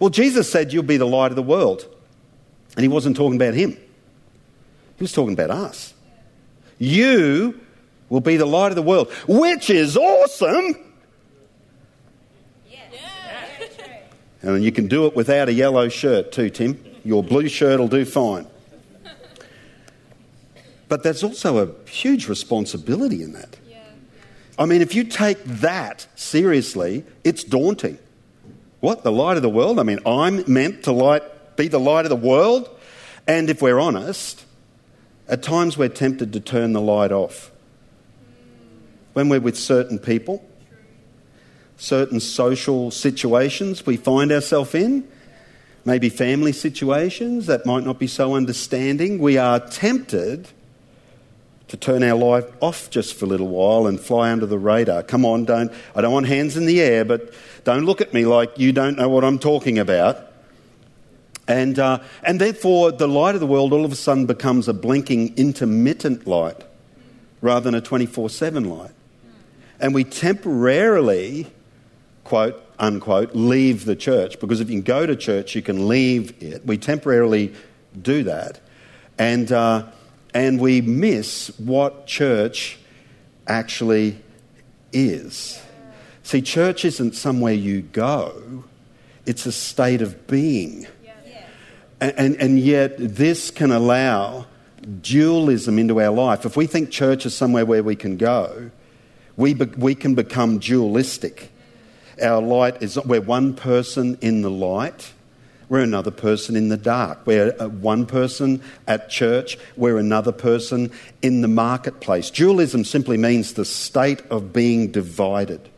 Well, 0.00 0.10
Jesus 0.10 0.50
said, 0.50 0.72
You'll 0.72 0.82
be 0.82 0.96
the 0.96 1.06
light 1.06 1.30
of 1.30 1.36
the 1.36 1.42
world. 1.42 1.86
And 2.76 2.82
he 2.82 2.88
wasn't 2.88 3.16
talking 3.16 3.36
about 3.36 3.54
him, 3.54 3.72
he 3.72 5.02
was 5.04 5.12
talking 5.12 5.34
about 5.34 5.50
us. 5.50 5.94
You 6.78 7.60
will 8.08 8.20
be 8.20 8.36
the 8.36 8.46
light 8.46 8.70
of 8.70 8.76
the 8.76 8.82
world, 8.82 9.10
which 9.26 9.68
is 9.68 9.96
awesome. 9.96 10.76
And 14.40 14.62
you 14.62 14.70
can 14.70 14.86
do 14.86 15.06
it 15.06 15.16
without 15.16 15.48
a 15.48 15.52
yellow 15.52 15.88
shirt 15.88 16.30
too, 16.30 16.50
Tim. 16.50 16.82
Your 17.04 17.22
blue 17.24 17.48
shirt 17.48 17.80
will 17.80 17.88
do 17.88 18.04
fine. 18.04 18.46
But 20.88 21.02
there's 21.02 21.22
also 21.22 21.58
a 21.58 21.88
huge 21.88 22.28
responsibility 22.28 23.22
in 23.22 23.32
that. 23.34 23.56
I 24.58 24.64
mean, 24.66 24.82
if 24.82 24.94
you 24.94 25.04
take 25.04 25.42
that 25.44 26.06
seriously, 26.16 27.04
it's 27.22 27.44
daunting. 27.44 27.98
What? 28.80 29.04
The 29.04 29.12
light 29.12 29.36
of 29.36 29.42
the 29.42 29.48
world? 29.48 29.78
I 29.78 29.84
mean, 29.84 30.00
I'm 30.04 30.50
meant 30.52 30.84
to 30.84 30.92
light, 30.92 31.22
be 31.56 31.68
the 31.68 31.78
light 31.78 32.04
of 32.04 32.10
the 32.10 32.16
world? 32.16 32.68
And 33.26 33.50
if 33.50 33.62
we're 33.62 33.78
honest, 33.78 34.44
at 35.28 35.42
times 35.42 35.76
we're 35.76 35.90
tempted 35.90 36.32
to 36.32 36.40
turn 36.40 36.72
the 36.72 36.80
light 36.80 37.12
off 37.12 37.52
when 39.12 39.28
we're 39.28 39.40
with 39.40 39.58
certain 39.58 39.98
people, 39.98 40.44
certain 41.76 42.20
social 42.20 42.90
situations 42.90 43.84
we 43.84 43.96
find 43.96 44.30
ourselves 44.30 44.74
in, 44.74 45.06
maybe 45.84 46.08
family 46.08 46.52
situations 46.52 47.46
that 47.46 47.66
might 47.66 47.84
not 47.84 47.98
be 47.98 48.06
so 48.06 48.34
understanding, 48.34 49.18
we 49.18 49.36
are 49.36 49.58
tempted 49.58 50.48
to 51.68 51.76
turn 51.76 52.02
our 52.02 52.16
life 52.16 52.44
off 52.60 52.90
just 52.90 53.14
for 53.14 53.26
a 53.26 53.28
little 53.28 53.48
while 53.48 53.86
and 53.86 54.00
fly 54.00 54.30
under 54.30 54.46
the 54.46 54.58
radar. 54.58 55.02
Come 55.02 55.24
on, 55.24 55.44
don't, 55.44 55.72
I 55.94 56.00
don't 56.00 56.12
want 56.12 56.26
hands 56.26 56.56
in 56.56 56.66
the 56.66 56.80
air, 56.80 57.04
but 57.04 57.32
don't 57.64 57.84
look 57.84 58.00
at 58.00 58.12
me 58.12 58.24
like 58.24 58.58
you 58.58 58.72
don't 58.72 58.96
know 58.96 59.08
what 59.08 59.24
I'm 59.24 59.38
talking 59.38 59.78
about. 59.78 60.18
And, 61.46 61.78
uh, 61.78 62.00
and 62.22 62.40
therefore, 62.40 62.92
the 62.92 63.08
light 63.08 63.34
of 63.34 63.40
the 63.40 63.46
world 63.46 63.72
all 63.72 63.84
of 63.84 63.92
a 63.92 63.96
sudden 63.96 64.26
becomes 64.26 64.68
a 64.68 64.74
blinking, 64.74 65.36
intermittent 65.36 66.26
light 66.26 66.64
rather 67.40 67.64
than 67.64 67.74
a 67.74 67.80
24 67.80 68.28
7 68.30 68.68
light 68.68 68.90
and 69.80 69.94
we 69.94 70.04
temporarily, 70.04 71.46
quote, 72.24 72.62
unquote, 72.78 73.34
leave 73.34 73.84
the 73.84 73.96
church. 73.96 74.40
Because 74.40 74.60
if 74.60 74.68
you 74.68 74.76
can 74.76 74.82
go 74.82 75.06
to 75.06 75.16
church, 75.16 75.54
you 75.54 75.62
can 75.62 75.88
leave 75.88 76.42
it. 76.42 76.66
We 76.66 76.78
temporarily 76.78 77.54
do 78.00 78.24
that. 78.24 78.60
And, 79.18 79.50
uh, 79.50 79.86
and 80.34 80.60
we 80.60 80.80
miss 80.80 81.48
what 81.58 82.06
church 82.06 82.78
actually 83.46 84.20
is. 84.92 85.60
See, 86.22 86.42
church 86.42 86.84
isn't 86.84 87.14
somewhere 87.14 87.54
you 87.54 87.82
go, 87.82 88.64
it's 89.26 89.46
a 89.46 89.52
state 89.52 90.02
of 90.02 90.26
being. 90.26 90.86
And, 92.00 92.14
and, 92.16 92.36
and 92.36 92.58
yet, 92.58 92.94
this 92.98 93.50
can 93.50 93.72
allow 93.72 94.46
dualism 95.00 95.78
into 95.78 96.00
our 96.00 96.10
life. 96.10 96.46
If 96.46 96.56
we 96.56 96.66
think 96.66 96.90
church 96.90 97.26
is 97.26 97.34
somewhere 97.34 97.66
where 97.66 97.82
we 97.82 97.96
can 97.96 98.16
go, 98.16 98.70
we, 99.36 99.54
be, 99.54 99.64
we 99.64 99.94
can 99.94 100.14
become 100.14 100.58
dualistic. 100.58 101.50
Our 102.22 102.40
light 102.40 102.82
is, 102.82 102.98
we're 103.04 103.20
one 103.20 103.54
person 103.54 104.18
in 104.20 104.42
the 104.42 104.50
light, 104.50 105.12
we're 105.68 105.80
another 105.80 106.10
person 106.10 106.56
in 106.56 106.68
the 106.68 106.76
dark. 106.76 107.26
We're 107.26 107.54
uh, 107.58 107.68
one 107.68 108.06
person 108.06 108.62
at 108.86 109.10
church, 109.10 109.58
we're 109.76 109.98
another 109.98 110.32
person 110.32 110.90
in 111.22 111.40
the 111.40 111.48
marketplace. 111.48 112.30
Dualism 112.30 112.84
simply 112.84 113.16
means 113.16 113.54
the 113.54 113.64
state 113.64 114.22
of 114.30 114.52
being 114.52 114.90
divided. 114.90 115.68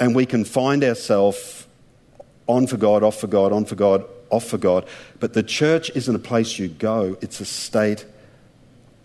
And 0.00 0.14
we 0.14 0.26
can 0.26 0.44
find 0.44 0.84
ourselves 0.84 1.66
on 2.46 2.66
for 2.66 2.76
God, 2.76 3.02
off 3.02 3.20
for 3.20 3.26
God, 3.26 3.52
on 3.52 3.64
for 3.64 3.74
God, 3.74 4.04
off 4.30 4.44
for 4.44 4.58
God. 4.58 4.86
But 5.20 5.34
the 5.34 5.42
church 5.42 5.90
isn't 5.94 6.14
a 6.14 6.20
place 6.20 6.58
you 6.58 6.68
go, 6.68 7.16
it's 7.20 7.40
a 7.40 7.44
state 7.44 8.06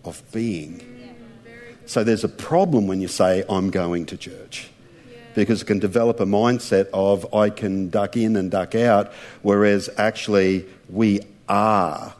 of 0.04 0.22
being. 0.32 0.90
So 1.86 2.02
there's 2.02 2.24
a 2.24 2.28
problem 2.28 2.86
when 2.86 3.00
you 3.00 3.08
say, 3.08 3.44
I'm 3.48 3.70
going 3.70 4.06
to 4.06 4.16
church. 4.16 4.70
Because 5.34 5.62
it 5.62 5.64
can 5.64 5.78
develop 5.78 6.20
a 6.20 6.26
mindset 6.26 6.88
of, 6.92 7.32
I 7.34 7.50
can 7.50 7.90
duck 7.90 8.16
in 8.16 8.36
and 8.36 8.50
duck 8.50 8.74
out, 8.74 9.12
whereas 9.42 9.90
actually 9.96 10.66
we 10.88 11.20
are 11.48 12.14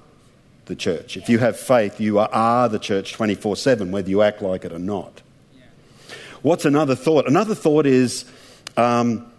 the 0.67 0.75
church. 0.75 1.17
If 1.17 1.29
you 1.29 1.39
have 1.39 1.59
faith, 1.59 2.01
you 2.01 2.19
are 2.19 2.69
the 2.69 2.79
church 2.79 3.13
24 3.13 3.57
7, 3.57 3.93
whether 3.93 4.09
you 4.09 4.23
act 4.23 4.43
like 4.43 4.65
it 4.65 4.73
or 4.73 4.79
not. 4.79 5.23
What's 6.43 6.65
another 6.65 6.95
thought? 6.95 7.27
Another 7.27 7.55
thought 7.55 7.87
is 7.87 8.25
um, 8.77 9.31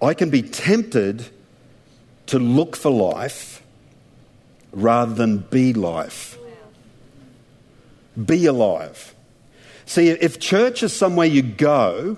I 0.00 0.14
can 0.14 0.30
be 0.30 0.42
tempted 0.42 1.26
to 2.26 2.38
look 2.38 2.76
for 2.76 2.90
life 2.90 3.62
rather 4.72 5.14
than 5.14 5.38
be 5.38 5.72
life. 5.72 6.36
Be 8.22 8.46
alive. 8.46 9.14
See, 9.86 10.08
if 10.08 10.38
church 10.38 10.82
is 10.82 10.92
somewhere 10.92 11.26
you 11.26 11.42
go, 11.42 12.16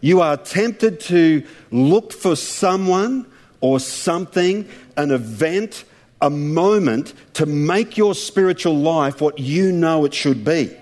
you 0.00 0.20
are 0.20 0.36
tempted 0.36 1.00
to 1.00 1.44
look 1.70 2.12
for 2.12 2.36
someone 2.36 3.26
or 3.60 3.80
something, 3.80 4.68
an 4.96 5.10
event, 5.10 5.84
a 6.20 6.30
moment 6.30 7.14
to 7.34 7.46
make 7.46 7.96
your 7.96 8.14
spiritual 8.14 8.76
life 8.76 9.20
what 9.20 9.38
you 9.38 9.72
know 9.72 10.04
it 10.04 10.14
should 10.14 10.44
be. 10.44 10.74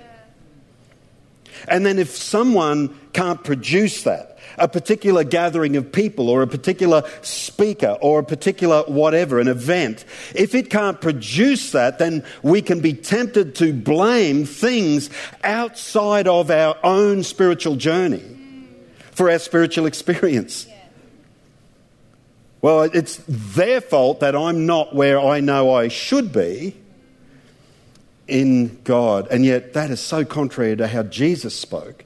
And 1.68 1.86
then 1.86 1.98
if 1.98 2.10
someone 2.10 2.94
can't 3.12 3.42
produce 3.42 4.02
that, 4.02 4.38
a 4.58 4.68
particular 4.68 5.24
gathering 5.24 5.76
of 5.76 5.90
people 5.90 6.28
or 6.28 6.42
a 6.42 6.46
particular 6.46 7.02
speaker 7.22 7.96
or 8.00 8.20
a 8.20 8.24
particular 8.24 8.82
whatever, 8.84 9.40
an 9.40 9.48
event, 9.48 10.04
if 10.34 10.54
it 10.54 10.70
can't 10.70 11.00
produce 11.00 11.72
that, 11.72 11.98
then 11.98 12.24
we 12.42 12.62
can 12.62 12.80
be 12.80 12.92
tempted 12.92 13.54
to 13.56 13.72
blame 13.72 14.44
things 14.44 15.10
outside 15.42 16.28
of 16.28 16.50
our 16.50 16.76
own 16.84 17.22
spiritual 17.22 17.76
journey 17.76 18.35
for 19.16 19.30
our 19.30 19.38
spiritual 19.38 19.86
experience. 19.86 20.66
Well, 22.60 22.82
it's 22.82 23.22
their 23.26 23.80
fault 23.80 24.20
that 24.20 24.36
I'm 24.36 24.66
not 24.66 24.94
where 24.94 25.18
I 25.18 25.40
know 25.40 25.72
I 25.72 25.88
should 25.88 26.32
be 26.32 26.76
in 28.28 28.82
God. 28.84 29.26
And 29.30 29.44
yet, 29.44 29.72
that 29.72 29.90
is 29.90 30.00
so 30.00 30.24
contrary 30.24 30.76
to 30.76 30.86
how 30.86 31.02
Jesus 31.04 31.58
spoke 31.58 32.04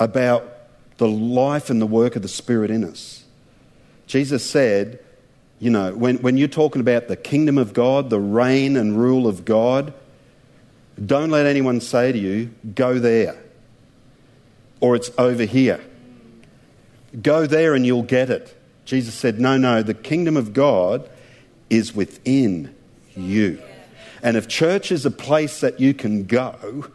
about 0.00 0.52
the 0.96 1.08
life 1.08 1.70
and 1.70 1.80
the 1.80 1.86
work 1.86 2.16
of 2.16 2.22
the 2.22 2.28
Spirit 2.28 2.72
in 2.72 2.82
us. 2.84 3.22
Jesus 4.08 4.44
said, 4.44 4.98
you 5.60 5.70
know, 5.70 5.94
when, 5.94 6.16
when 6.22 6.36
you're 6.36 6.48
talking 6.48 6.80
about 6.80 7.06
the 7.06 7.16
kingdom 7.16 7.56
of 7.56 7.72
God, 7.72 8.10
the 8.10 8.18
reign 8.18 8.76
and 8.76 8.98
rule 8.98 9.28
of 9.28 9.44
God, 9.44 9.94
don't 11.04 11.30
let 11.30 11.46
anyone 11.46 11.80
say 11.80 12.10
to 12.10 12.18
you, 12.18 12.50
go 12.74 12.98
there, 12.98 13.40
or 14.80 14.96
it's 14.96 15.12
over 15.16 15.44
here. 15.44 15.80
Go 17.20 17.46
there 17.46 17.74
and 17.74 17.84
you'll 17.84 18.02
get 18.02 18.30
it. 18.30 18.56
Jesus 18.84 19.14
said, 19.14 19.40
no, 19.40 19.56
no, 19.56 19.82
the 19.82 19.94
kingdom 19.94 20.36
of 20.36 20.52
God 20.52 21.08
is 21.68 21.94
within 21.94 22.74
you. 23.16 23.60
And 24.22 24.36
if 24.36 24.48
church 24.48 24.92
is 24.92 25.06
a 25.06 25.10
place 25.10 25.60
that 25.60 25.80
you 25.80 25.94
can 25.94 26.24
go, 26.24 26.86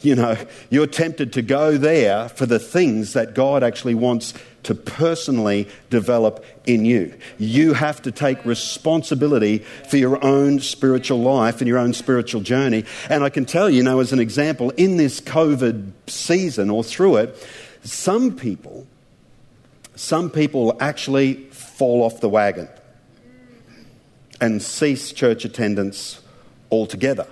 you 0.00 0.14
know, 0.14 0.36
you're 0.70 0.86
tempted 0.86 1.32
to 1.32 1.42
go 1.42 1.76
there 1.76 2.28
for 2.28 2.46
the 2.46 2.58
things 2.58 3.14
that 3.14 3.34
God 3.34 3.62
actually 3.62 3.94
wants 3.94 4.34
to 4.64 4.74
personally 4.74 5.68
develop 5.90 6.44
in 6.66 6.84
you. 6.84 7.14
You 7.38 7.72
have 7.72 8.02
to 8.02 8.12
take 8.12 8.44
responsibility 8.44 9.58
for 9.88 9.96
your 9.96 10.22
own 10.24 10.60
spiritual 10.60 11.20
life 11.20 11.60
and 11.60 11.68
your 11.68 11.78
own 11.78 11.94
spiritual 11.94 12.42
journey. 12.42 12.84
And 13.08 13.24
I 13.24 13.30
can 13.30 13.46
tell 13.46 13.70
you, 13.70 13.78
you 13.78 13.82
know, 13.82 14.00
as 14.00 14.12
an 14.12 14.18
example, 14.20 14.70
in 14.70 14.96
this 14.96 15.20
COVID 15.20 15.92
season 16.08 16.68
or 16.68 16.84
through 16.84 17.16
it, 17.16 17.48
some 17.82 18.36
people, 18.36 18.86
some 19.96 20.30
people 20.30 20.76
actually 20.78 21.34
fall 21.50 22.02
off 22.02 22.20
the 22.20 22.28
wagon 22.28 22.68
and 24.40 24.62
cease 24.62 25.10
church 25.12 25.44
attendance 25.44 26.20
altogether. 26.70 27.26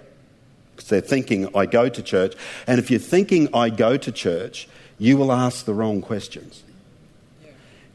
Because 0.75 0.89
they're 0.89 1.01
thinking, 1.01 1.55
I 1.55 1.67
go 1.67 1.89
to 1.89 2.03
church. 2.03 2.35
And 2.67 2.79
if 2.79 2.91
you're 2.91 2.99
thinking, 2.99 3.49
I 3.55 3.69
go 3.69 3.97
to 3.97 4.11
church, 4.11 4.67
you 4.99 5.17
will 5.17 5.31
ask 5.31 5.67
the 5.67 5.75
wrong 5.75 6.01
questions. 6.01 6.65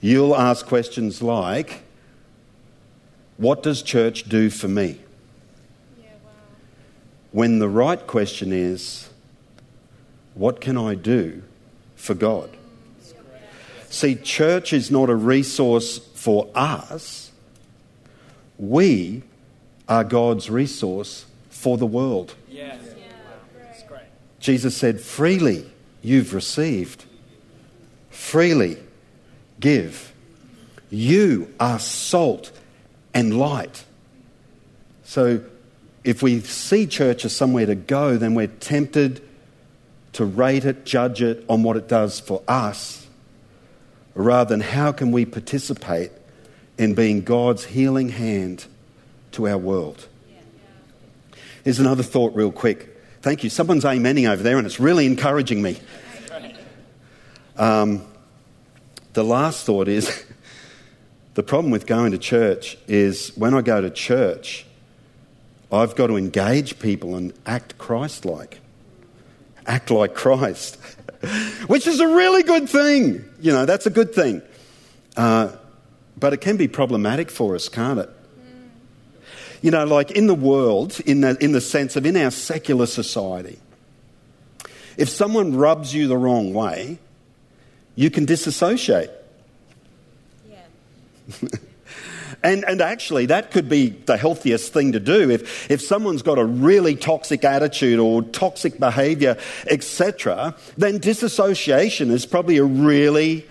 You'll 0.01 0.35
ask 0.35 0.65
questions 0.65 1.21
like, 1.21 1.81
What 3.37 3.63
does 3.63 3.81
church 3.81 4.29
do 4.29 4.49
for 4.49 4.67
me? 4.67 4.99
When 7.31 7.59
the 7.59 7.69
right 7.69 8.05
question 8.05 8.53
is, 8.53 9.09
What 10.35 10.61
can 10.61 10.77
I 10.77 10.93
do 10.93 11.41
for 11.95 12.13
God? 12.13 12.55
See, 13.89 14.15
church 14.15 14.71
is 14.71 14.91
not 14.91 15.09
a 15.09 15.15
resource 15.15 15.97
for 16.13 16.49
us. 16.53 17.31
We 18.57 19.23
are 19.87 20.03
God's 20.03 20.49
resource 20.49 21.25
for 21.49 21.77
the 21.77 21.85
world. 21.85 22.35
Yeah. 22.49 22.77
Jesus 24.39 24.77
said, 24.77 25.01
freely 25.01 25.69
you've 26.01 26.33
received, 26.33 27.03
freely 28.09 28.77
give. 29.59 30.13
You 30.89 31.53
are 31.59 31.77
salt 31.79 32.51
and 33.13 33.37
light. 33.37 33.83
So 35.03 35.43
if 36.03 36.23
we 36.23 36.39
see 36.41 36.87
church 36.87 37.25
as 37.25 37.35
somewhere 37.35 37.65
to 37.65 37.75
go, 37.75 38.17
then 38.17 38.33
we're 38.33 38.47
tempted 38.47 39.21
to 40.13 40.25
rate 40.25 40.65
it, 40.65 40.85
judge 40.85 41.21
it 41.21 41.43
on 41.49 41.63
what 41.63 41.77
it 41.77 41.87
does 41.87 42.19
for 42.19 42.41
us, 42.47 42.98
rather 44.23 44.49
than 44.49 44.59
how 44.59 44.91
can 44.91 45.11
we 45.11 45.25
participate 45.25 46.11
in 46.77 46.93
being 46.93 47.21
God's 47.21 47.65
healing 47.65 48.09
hand 48.09 48.65
to 49.31 49.47
our 49.47 49.57
world. 49.57 50.07
Here's 51.63 51.79
another 51.79 52.03
thought, 52.03 52.35
real 52.35 52.51
quick. 52.51 52.97
Thank 53.21 53.43
you. 53.43 53.49
Someone's 53.49 53.83
amening 53.83 54.29
over 54.29 54.41
there, 54.41 54.57
and 54.57 54.65
it's 54.65 54.79
really 54.79 55.05
encouraging 55.05 55.61
me. 55.61 55.77
Um, 57.57 58.05
the 59.13 59.23
last 59.23 59.65
thought 59.65 59.89
is 59.89 60.25
the 61.33 61.43
problem 61.43 61.71
with 61.71 61.85
going 61.85 62.11
to 62.11 62.17
church 62.17 62.77
is 62.87 63.35
when 63.35 63.53
I 63.53 63.61
go 63.61 63.81
to 63.81 63.89
church, 63.89 64.65
I've 65.71 65.95
got 65.95 66.07
to 66.07 66.15
engage 66.15 66.79
people 66.79 67.15
and 67.15 67.33
act 67.45 67.77
Christ 67.77 68.25
like. 68.25 68.59
Act 69.67 69.91
like 69.91 70.15
Christ, 70.15 70.77
which 71.67 71.87
is 71.87 71.99
a 71.99 72.07
really 72.07 72.43
good 72.43 72.69
thing. 72.69 73.25
You 73.41 73.51
know, 73.51 73.65
that's 73.65 73.85
a 73.85 73.89
good 73.89 74.13
thing. 74.13 74.41
Uh, 75.17 75.51
but 76.17 76.33
it 76.33 76.41
can 76.41 76.57
be 76.57 76.67
problematic 76.67 77.29
for 77.29 77.55
us, 77.55 77.69
can't 77.69 77.99
it? 77.99 78.09
You 79.61 79.71
know, 79.71 79.85
like 79.85 80.11
in 80.11 80.27
the 80.27 80.35
world, 80.35 80.99
in 81.05 81.21
the, 81.21 81.37
in 81.43 81.51
the 81.51 81.59
sense 81.59 81.97
of 81.97 82.05
in 82.05 82.15
our 82.15 82.31
secular 82.31 82.85
society, 82.85 83.59
if 84.95 85.09
someone 85.09 85.55
rubs 85.55 85.93
you 85.93 86.07
the 86.07 86.17
wrong 86.17 86.53
way, 86.53 86.99
you 87.95 88.09
can 88.09 88.25
disassociate. 88.25 89.11
Yeah. 90.49 91.49
and, 92.41 92.63
and 92.65 92.81
actually, 92.81 93.25
that 93.27 93.51
could 93.51 93.67
be 93.67 93.89
the 93.89 94.15
healthiest 94.15 94.71
thing 94.71 94.93
to 94.93 94.99
do. 94.99 95.29
If, 95.29 95.69
if 95.69 95.81
someone's 95.81 96.21
got 96.21 96.37
a 96.37 96.45
really 96.45 96.95
toxic 96.95 97.43
attitude 97.43 97.99
or 97.99 98.21
toxic 98.21 98.79
behavior, 98.79 99.37
etc., 99.67 100.55
then 100.77 100.99
disassociation 100.99 102.11
is 102.11 102.25
probably 102.25 102.57
a 102.57 102.63
really, 102.63 103.45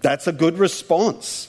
that's 0.00 0.28
a 0.28 0.32
good 0.32 0.58
response. 0.58 1.48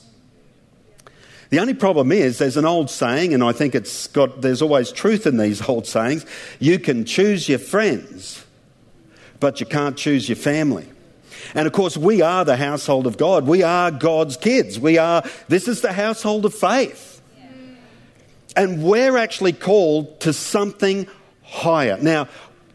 The 1.52 1.60
only 1.60 1.76
problem 1.76 2.12
is 2.12 2.40
there's 2.40 2.58
an 2.58 2.66
old 2.66 2.90
saying, 2.90 3.34
and 3.34 3.44
I 3.44 3.52
think 3.52 3.76
it's 3.76 4.08
got, 4.08 4.42
there's 4.42 4.62
always 4.62 4.92
truth 4.92 5.28
in 5.28 5.38
these 5.38 5.68
old 5.68 5.86
sayings 5.86 6.26
you 6.60 6.80
can 6.80 7.06
choose 7.06 7.48
your 7.48 7.60
friends, 7.60 8.44
but 9.40 9.60
you 9.60 9.68
can't 9.68 9.98
choose 9.98 10.28
your 10.28 10.36
family. 10.36 10.88
And 11.56 11.68
of 11.68 11.74
course, 11.74 11.98
we 11.98 12.22
are 12.22 12.46
the 12.46 12.58
household 12.58 13.08
of 13.08 13.18
God. 13.18 13.46
We 13.46 13.64
are 13.64 13.92
God's 13.92 14.38
kids. 14.38 14.80
We 14.80 14.98
are, 14.98 15.24
this 15.48 15.68
is 15.68 15.82
the 15.82 15.94
household 15.94 16.46
of 16.46 16.54
faith. 16.54 17.22
And 18.56 18.84
we're 18.84 19.18
actually 19.18 19.54
called 19.54 20.20
to 20.22 20.34
something 20.34 21.08
higher. 21.44 21.98
Now, 22.02 22.28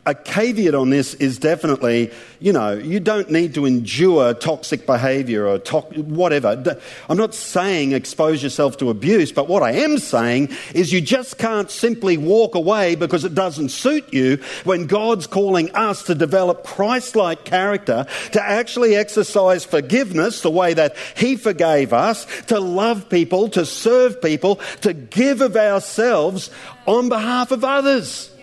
a 0.06 0.14
caveat 0.14 0.75
on 0.75 0.90
this 0.90 1.14
is 1.14 1.38
definitely, 1.38 2.11
you 2.38 2.52
know, 2.52 2.73
you 2.73 3.00
don't 3.00 3.30
need 3.30 3.54
to 3.54 3.64
endure 3.64 4.34
toxic 4.34 4.84
behavior 4.84 5.46
or 5.46 5.58
to- 5.58 5.80
whatever. 5.80 6.78
I'm 7.08 7.16
not 7.16 7.34
saying 7.34 7.92
expose 7.92 8.42
yourself 8.42 8.76
to 8.78 8.90
abuse, 8.90 9.32
but 9.32 9.49
what 9.49 9.62
I 9.62 9.73
am 9.73 9.99
saying 9.99 10.50
is 10.75 10.92
you 10.92 11.00
just 11.00 11.38
can't 11.38 11.70
simply 11.70 12.18
walk 12.18 12.54
away 12.54 12.96
because 12.96 13.25
it 13.25 13.34
doesn't 13.34 13.70
suit 13.70 14.12
you 14.12 14.38
when 14.64 14.87
God's 14.87 15.26
calling 15.26 15.75
us 15.75 16.02
to 16.04 16.14
develop 16.14 16.64
Christ 16.64 17.16
like 17.16 17.44
character, 17.44 18.06
to 18.32 18.42
actually 18.42 18.96
exercise 18.96 19.64
forgiveness 19.64 20.42
the 20.42 20.50
way 20.50 20.75
that 20.75 20.96
He 21.16 21.37
forgave 21.37 21.94
us, 21.94 22.26
to 22.49 22.61
love 22.61 23.08
people, 23.08 23.49
to 23.50 23.64
serve 23.64 24.20
people, 24.20 24.56
to 24.82 24.92
give 24.92 25.40
of 25.40 25.56
ourselves 25.56 26.50
on 26.87 27.08
behalf 27.08 27.50
of 27.50 27.64
others. 27.64 28.34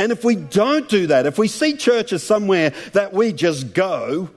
And 0.00 0.12
if 0.12 0.24
we 0.24 0.34
don't 0.34 0.88
do 0.88 1.08
that, 1.08 1.26
if 1.26 1.36
we 1.36 1.46
see 1.46 1.76
church 1.76 2.14
as 2.14 2.22
somewhere 2.22 2.70
that 2.94 3.12
we 3.12 3.34
just 3.34 3.74
go, 3.74 4.30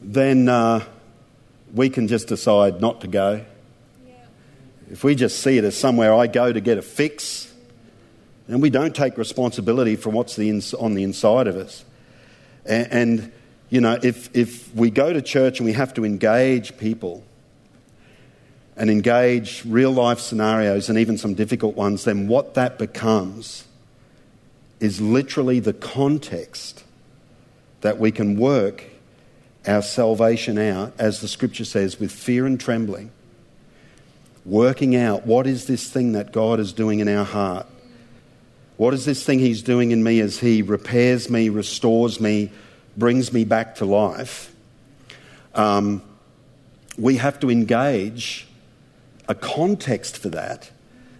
then 0.00 0.48
uh, 0.48 0.84
we 1.74 1.90
can 1.90 2.06
just 2.06 2.28
decide 2.28 2.80
not 2.80 3.00
to 3.00 3.08
go. 3.08 3.44
if 4.92 5.02
we 5.02 5.16
just 5.16 5.40
see 5.40 5.58
it 5.58 5.64
as 5.64 5.76
somewhere 5.76 6.14
I 6.14 6.28
go 6.28 6.52
to 6.52 6.60
get 6.60 6.78
a 6.78 6.82
fix, 6.82 7.52
and 8.46 8.62
we 8.62 8.70
don't 8.70 8.94
take 8.94 9.18
responsibility 9.18 9.96
for 9.96 10.10
what's 10.10 10.36
the 10.36 10.48
ins- 10.50 10.72
on 10.72 10.94
the 10.94 11.02
inside 11.02 11.48
of 11.48 11.56
us. 11.56 11.84
And, 12.64 12.92
and, 12.92 13.32
you 13.70 13.80
know, 13.80 13.98
if, 14.04 14.30
if 14.36 14.72
we 14.72 14.90
go 14.90 15.12
to 15.12 15.20
church 15.20 15.58
and 15.58 15.66
we 15.66 15.72
have 15.72 15.92
to 15.94 16.04
engage 16.04 16.78
people 16.78 17.24
and 18.76 18.90
engage 18.90 19.64
real 19.64 19.92
life 19.92 20.18
scenarios 20.18 20.88
and 20.88 20.98
even 20.98 21.16
some 21.16 21.34
difficult 21.34 21.76
ones, 21.76 22.04
then 22.04 22.26
what 22.26 22.54
that 22.54 22.78
becomes 22.78 23.64
is 24.80 25.00
literally 25.00 25.60
the 25.60 25.72
context 25.72 26.84
that 27.82 27.98
we 27.98 28.10
can 28.10 28.36
work 28.38 28.84
our 29.66 29.82
salvation 29.82 30.58
out, 30.58 30.92
as 30.98 31.20
the 31.20 31.28
scripture 31.28 31.64
says, 31.64 31.98
with 31.98 32.12
fear 32.12 32.46
and 32.46 32.60
trembling, 32.60 33.10
working 34.44 34.94
out 34.96 35.26
what 35.26 35.46
is 35.46 35.66
this 35.66 35.88
thing 35.90 36.12
that 36.12 36.32
God 36.32 36.60
is 36.60 36.72
doing 36.72 37.00
in 37.00 37.08
our 37.08 37.24
heart. 37.24 37.66
What 38.76 38.92
is 38.92 39.04
this 39.04 39.24
thing 39.24 39.38
He's 39.38 39.62
doing 39.62 39.92
in 39.92 40.02
me 40.02 40.20
as 40.20 40.38
He 40.38 40.60
repairs 40.60 41.30
me, 41.30 41.48
restores 41.48 42.20
me, 42.20 42.50
brings 42.96 43.32
me 43.32 43.44
back 43.44 43.76
to 43.76 43.84
life? 43.84 44.54
Um, 45.54 46.02
we 46.98 47.16
have 47.16 47.40
to 47.40 47.50
engage 47.50 48.46
a 49.28 49.34
context 49.34 50.18
for 50.18 50.28
that. 50.30 50.70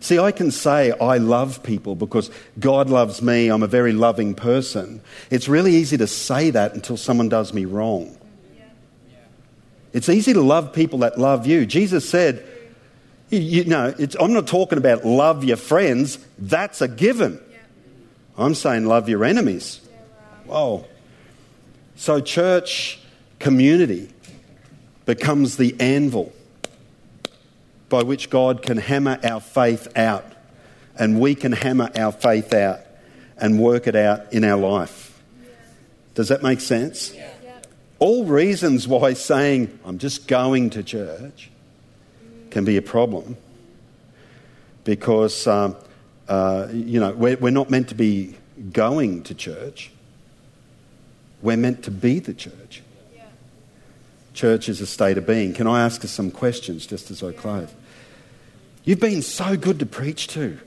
See, 0.01 0.19
I 0.19 0.33
can 0.33 0.51
say 0.51 0.93
I 0.93 1.17
love 1.17 1.63
people 1.63 1.95
because 1.95 2.31
God 2.59 2.91
loves 2.91 3.23
me, 3.23 3.49
I'm 3.49 3.63
a 3.63 3.67
very 3.67 3.93
loving 3.93 4.35
person. 4.35 5.01
It's 5.31 5.49
really 5.49 5.75
easy 5.77 5.97
to 5.97 6.07
say 6.07 6.51
that 6.51 6.75
until 6.75 6.99
someone 6.99 7.31
does 7.31 7.55
me 7.55 7.65
wrong. 7.65 8.19
It's 9.95 10.09
easy 10.09 10.33
to 10.35 10.43
love 10.43 10.75
people 10.75 10.99
that 10.99 11.19
love 11.19 11.47
you. 11.47 11.65
Jesus 11.65 12.07
said, 12.07 12.47
you, 13.31 13.65
know, 13.65 13.95
I'm 14.21 14.33
not 14.33 14.47
talking 14.47 14.77
about 14.77 15.07
love 15.07 15.43
your 15.43 15.57
friends, 15.57 16.19
that's 16.39 16.83
a 16.83 16.89
given. 16.89 17.41
I'm 18.37 18.55
saying 18.55 18.85
love 18.85 19.09
your 19.09 19.25
enemies. 19.25 19.81
Whoa. 20.45 20.85
So, 21.97 22.21
church 22.21 23.01
community 23.39 24.11
becomes 25.07 25.57
the 25.57 25.75
anvil 25.81 26.33
by 27.95 28.03
which 28.03 28.29
God 28.29 28.61
can 28.61 28.77
hammer 28.77 29.21
our 29.23 29.41
faith 29.41 29.87
out, 29.97 30.25
and 30.99 31.21
we 31.21 31.37
can 31.37 31.53
hammer 31.53 31.93
our 31.97 32.11
faith 32.11 32.53
out 32.53 32.81
and 33.37 33.61
work 33.61 33.87
it 33.87 33.95
out 33.95 34.33
in 34.33 34.43
our 34.43 34.59
life. 34.59 35.23
Does 36.17 36.27
that 36.27 36.43
make 36.43 36.61
sense? 36.61 37.15
Yeah. 37.15 37.31
All 38.01 38.25
reasons 38.25 38.89
why 38.89 39.13
saying, 39.13 39.79
I'm 39.85 39.99
just 39.99 40.27
going 40.27 40.71
to 40.71 40.83
church, 40.83 41.53
can 42.51 42.65
be 42.65 42.77
a 42.77 42.83
problem 42.83 43.37
because, 44.83 45.47
um, 45.47 45.77
uh, 46.27 46.67
you 46.73 46.99
know, 46.99 47.13
we're, 47.13 47.37
we're 47.37 47.51
not 47.51 47.71
meant 47.71 47.91
to 47.91 47.95
be 47.95 48.37
going 48.73 49.23
to 49.23 49.37
church, 49.37 49.93
we're 51.43 51.57
meant 51.57 51.85
to 51.85 51.93
be 51.93 52.19
the 52.19 52.35
church. 52.35 52.83
Church 54.33 54.69
is 54.69 54.81
a 54.81 54.87
state 54.87 55.17
of 55.17 55.29
being. 55.29 55.55
Can 55.55 55.69
I 55.69 55.85
ask 55.85 56.05
us 56.05 56.11
some 56.11 56.33
questions 56.33 56.89
just 56.89 57.13
as 57.13 57.23
I 57.23 57.31
close? 57.31 57.73
You've 58.85 59.01
been 59.01 59.23
so 59.23 59.57
good 59.57 59.79
to 59.79 59.87
preach 59.87 60.29
to. 60.29 60.59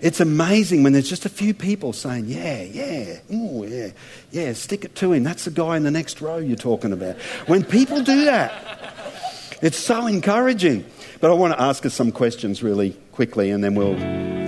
It's 0.00 0.20
amazing 0.20 0.82
when 0.82 0.92
there's 0.94 1.08
just 1.08 1.26
a 1.26 1.28
few 1.28 1.52
people 1.52 1.92
saying, 1.92 2.24
Yeah, 2.26 2.62
yeah, 2.62 3.18
oh, 3.32 3.64
yeah, 3.64 3.90
yeah, 4.30 4.52
stick 4.54 4.84
it 4.84 4.94
to 4.96 5.12
him. 5.12 5.24
That's 5.24 5.44
the 5.44 5.50
guy 5.50 5.76
in 5.76 5.82
the 5.82 5.90
next 5.90 6.20
row 6.20 6.38
you're 6.38 6.56
talking 6.56 6.92
about. 6.92 7.16
When 7.46 7.64
people 7.64 8.02
do 8.02 8.24
that, 8.24 8.94
it's 9.60 9.76
so 9.76 10.06
encouraging. 10.06 10.86
But 11.20 11.30
I 11.30 11.34
want 11.34 11.52
to 11.52 11.60
ask 11.60 11.84
us 11.84 11.92
some 11.92 12.12
questions 12.12 12.62
really 12.62 12.96
quickly 13.12 13.50
and 13.50 13.62
then 13.62 13.74
we'll, 13.74 13.94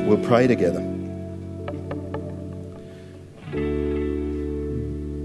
we'll 0.06 0.24
pray 0.24 0.46
together. 0.46 0.80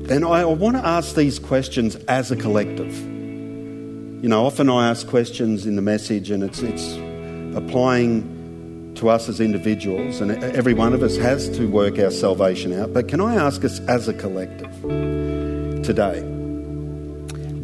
And 0.10 0.26
I 0.26 0.44
want 0.44 0.76
to 0.76 0.86
ask 0.86 1.16
these 1.16 1.40
questions 1.40 1.96
as 2.08 2.32
a 2.32 2.36
collective. 2.36 2.98
You 2.98 4.28
know, 4.28 4.46
often 4.46 4.70
I 4.70 4.90
ask 4.90 5.08
questions 5.08 5.66
in 5.66 5.78
the 5.78 5.82
message 5.82 6.32
and 6.32 6.44
it's, 6.44 6.60
it's 6.60 6.98
applying 7.58 8.94
to 8.96 9.10
us 9.10 9.28
as 9.30 9.40
individuals, 9.40 10.22
and 10.22 10.32
every 10.44 10.74
one 10.74 10.94
of 10.94 11.04
us 11.04 11.18
has 11.18 11.50
to 11.50 11.68
work 11.68 12.00
our 12.00 12.12
salvation 12.12 12.74
out. 12.74 12.94
But 12.94 13.08
can 13.08 13.22
I 13.22 13.36
ask 13.36 13.64
us 13.64 13.80
as 13.82 14.08
a 14.08 14.14
collective 14.14 14.72
today? 15.84 16.22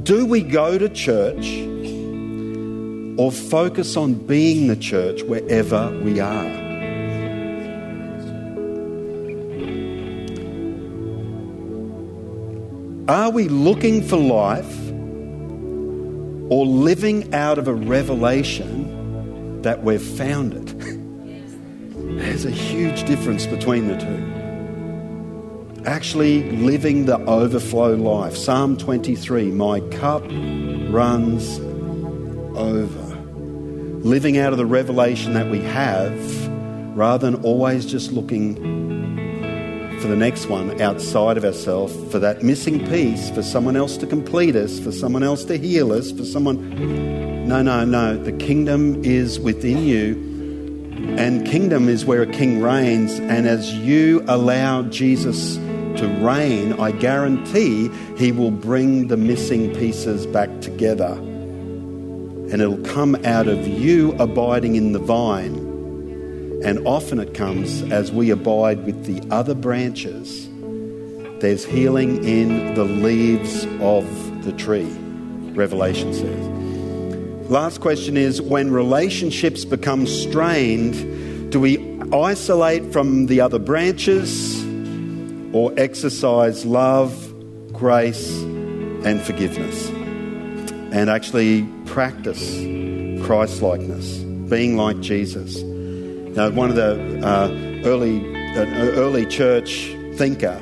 Do 0.04 0.26
we 0.26 0.42
go 0.42 0.78
to 0.78 0.90
church 0.90 1.48
or 3.18 3.32
focus 3.32 3.96
on 3.96 4.14
being 4.14 4.68
the 4.68 4.76
church 4.76 5.24
wherever 5.24 5.90
we 6.02 6.20
are? 6.20 6.64
Are 13.08 13.30
we 13.32 13.48
looking 13.48 14.02
for 14.02 14.18
life 14.18 14.92
or 16.52 16.66
living 16.66 17.34
out 17.34 17.58
of 17.58 17.68
a 17.68 17.74
revelation 17.74 19.03
that 19.64 19.84
we've 19.84 20.02
found 20.02 20.54
it. 20.54 20.74
There's 22.18 22.46
a 22.46 22.52
huge 22.52 23.06
difference 23.06 23.46
between 23.46 23.88
the 23.88 23.98
two. 23.98 24.34
Actually, 25.86 26.50
living 26.52 27.06
the 27.06 27.18
overflow 27.26 27.96
life. 27.96 28.38
Psalm 28.38 28.78
23 28.78 29.52
My 29.52 29.82
cup 29.82 30.24
runs 30.90 31.60
over. 32.58 33.16
Living 34.08 34.38
out 34.38 34.54
of 34.54 34.58
the 34.58 34.66
revelation 34.66 35.34
that 35.34 35.50
we 35.50 35.60
have 35.62 36.48
rather 36.96 37.30
than 37.30 37.44
always 37.44 37.86
just 37.86 38.12
looking 38.12 39.03
for 40.04 40.10
the 40.10 40.16
next 40.18 40.48
one 40.48 40.82
outside 40.82 41.38
of 41.38 41.46
ourselves, 41.46 41.96
for 42.12 42.20
that 42.20 42.44
missing 42.44 42.86
piece, 42.90 43.30
for 43.30 43.42
someone 43.42 43.78
else 43.78 43.96
to 43.96 44.06
complete 44.06 44.54
us, 44.54 44.78
for 44.78 44.92
someone 44.92 45.24
else 45.24 45.46
to 45.46 45.58
heal 45.58 45.94
us, 45.94 46.12
for 46.12 46.26
someone 46.26 47.48
no, 47.48 47.62
no, 47.62 47.86
no. 47.86 48.18
The 48.18 48.34
kingdom 48.34 49.02
is 49.06 49.40
within 49.40 49.86
you, 49.86 50.16
and 51.18 51.48
kingdom 51.48 51.88
is 51.88 52.04
where 52.04 52.22
a 52.22 52.28
king 52.28 52.62
reigns. 52.62 53.18
And 53.18 53.48
as 53.48 53.74
you 53.76 54.26
allow 54.28 54.84
Jesus 54.84 55.56
to 55.56 56.20
reign, 56.22 56.74
I 56.74 56.92
guarantee 56.92 57.90
he 58.18 58.34
will 58.34 58.52
bring 58.52 59.08
the 59.08 59.16
missing 59.16 59.74
pieces 59.74 60.26
back 60.26 60.50
together. 60.60 61.14
And 61.14 62.62
it'll 62.62 62.84
come 62.84 63.16
out 63.24 63.48
of 63.48 63.66
you 63.66 64.12
abiding 64.20 64.76
in 64.76 64.92
the 64.92 65.00
vine. 65.00 65.63
And 66.64 66.88
often 66.88 67.20
it 67.20 67.34
comes 67.34 67.82
as 67.92 68.12
we 68.12 68.30
abide 68.30 68.86
with 68.86 69.06
the 69.06 69.22
other 69.34 69.54
branches. 69.54 70.48
There's 71.42 71.66
healing 71.66 72.24
in 72.24 72.74
the 72.74 72.86
leaves 72.86 73.66
of 73.82 74.06
the 74.46 74.54
tree, 74.54 74.90
Revelation 75.56 76.14
says. 76.14 77.50
Last 77.50 77.82
question 77.82 78.16
is 78.16 78.42
when 78.42 78.72
relationships 78.72 79.66
become 79.66 80.08
strained, 80.08 81.52
do 81.52 81.60
we 81.60 82.00
isolate 82.14 82.94
from 82.94 83.26
the 83.26 83.42
other 83.42 83.60
branches 83.60 84.64
or 85.54 85.74
exercise 85.78 86.66
love, 86.66 87.12
grace, 87.74 88.32
and 89.04 89.22
forgiveness? 89.22 89.90
And 90.94 91.10
actually 91.10 91.64
practice 91.88 92.56
Christ 93.26 93.62
likeness, 93.62 94.20
being 94.50 94.78
like 94.78 95.02
Jesus. 95.02 95.73
Now, 96.36 96.50
one 96.50 96.70
of 96.72 96.76
the 96.76 97.20
uh, 97.24 97.48
early, 97.86 98.20
uh, 98.58 98.66
early 98.96 99.26
church 99.28 99.94
thinker 100.16 100.58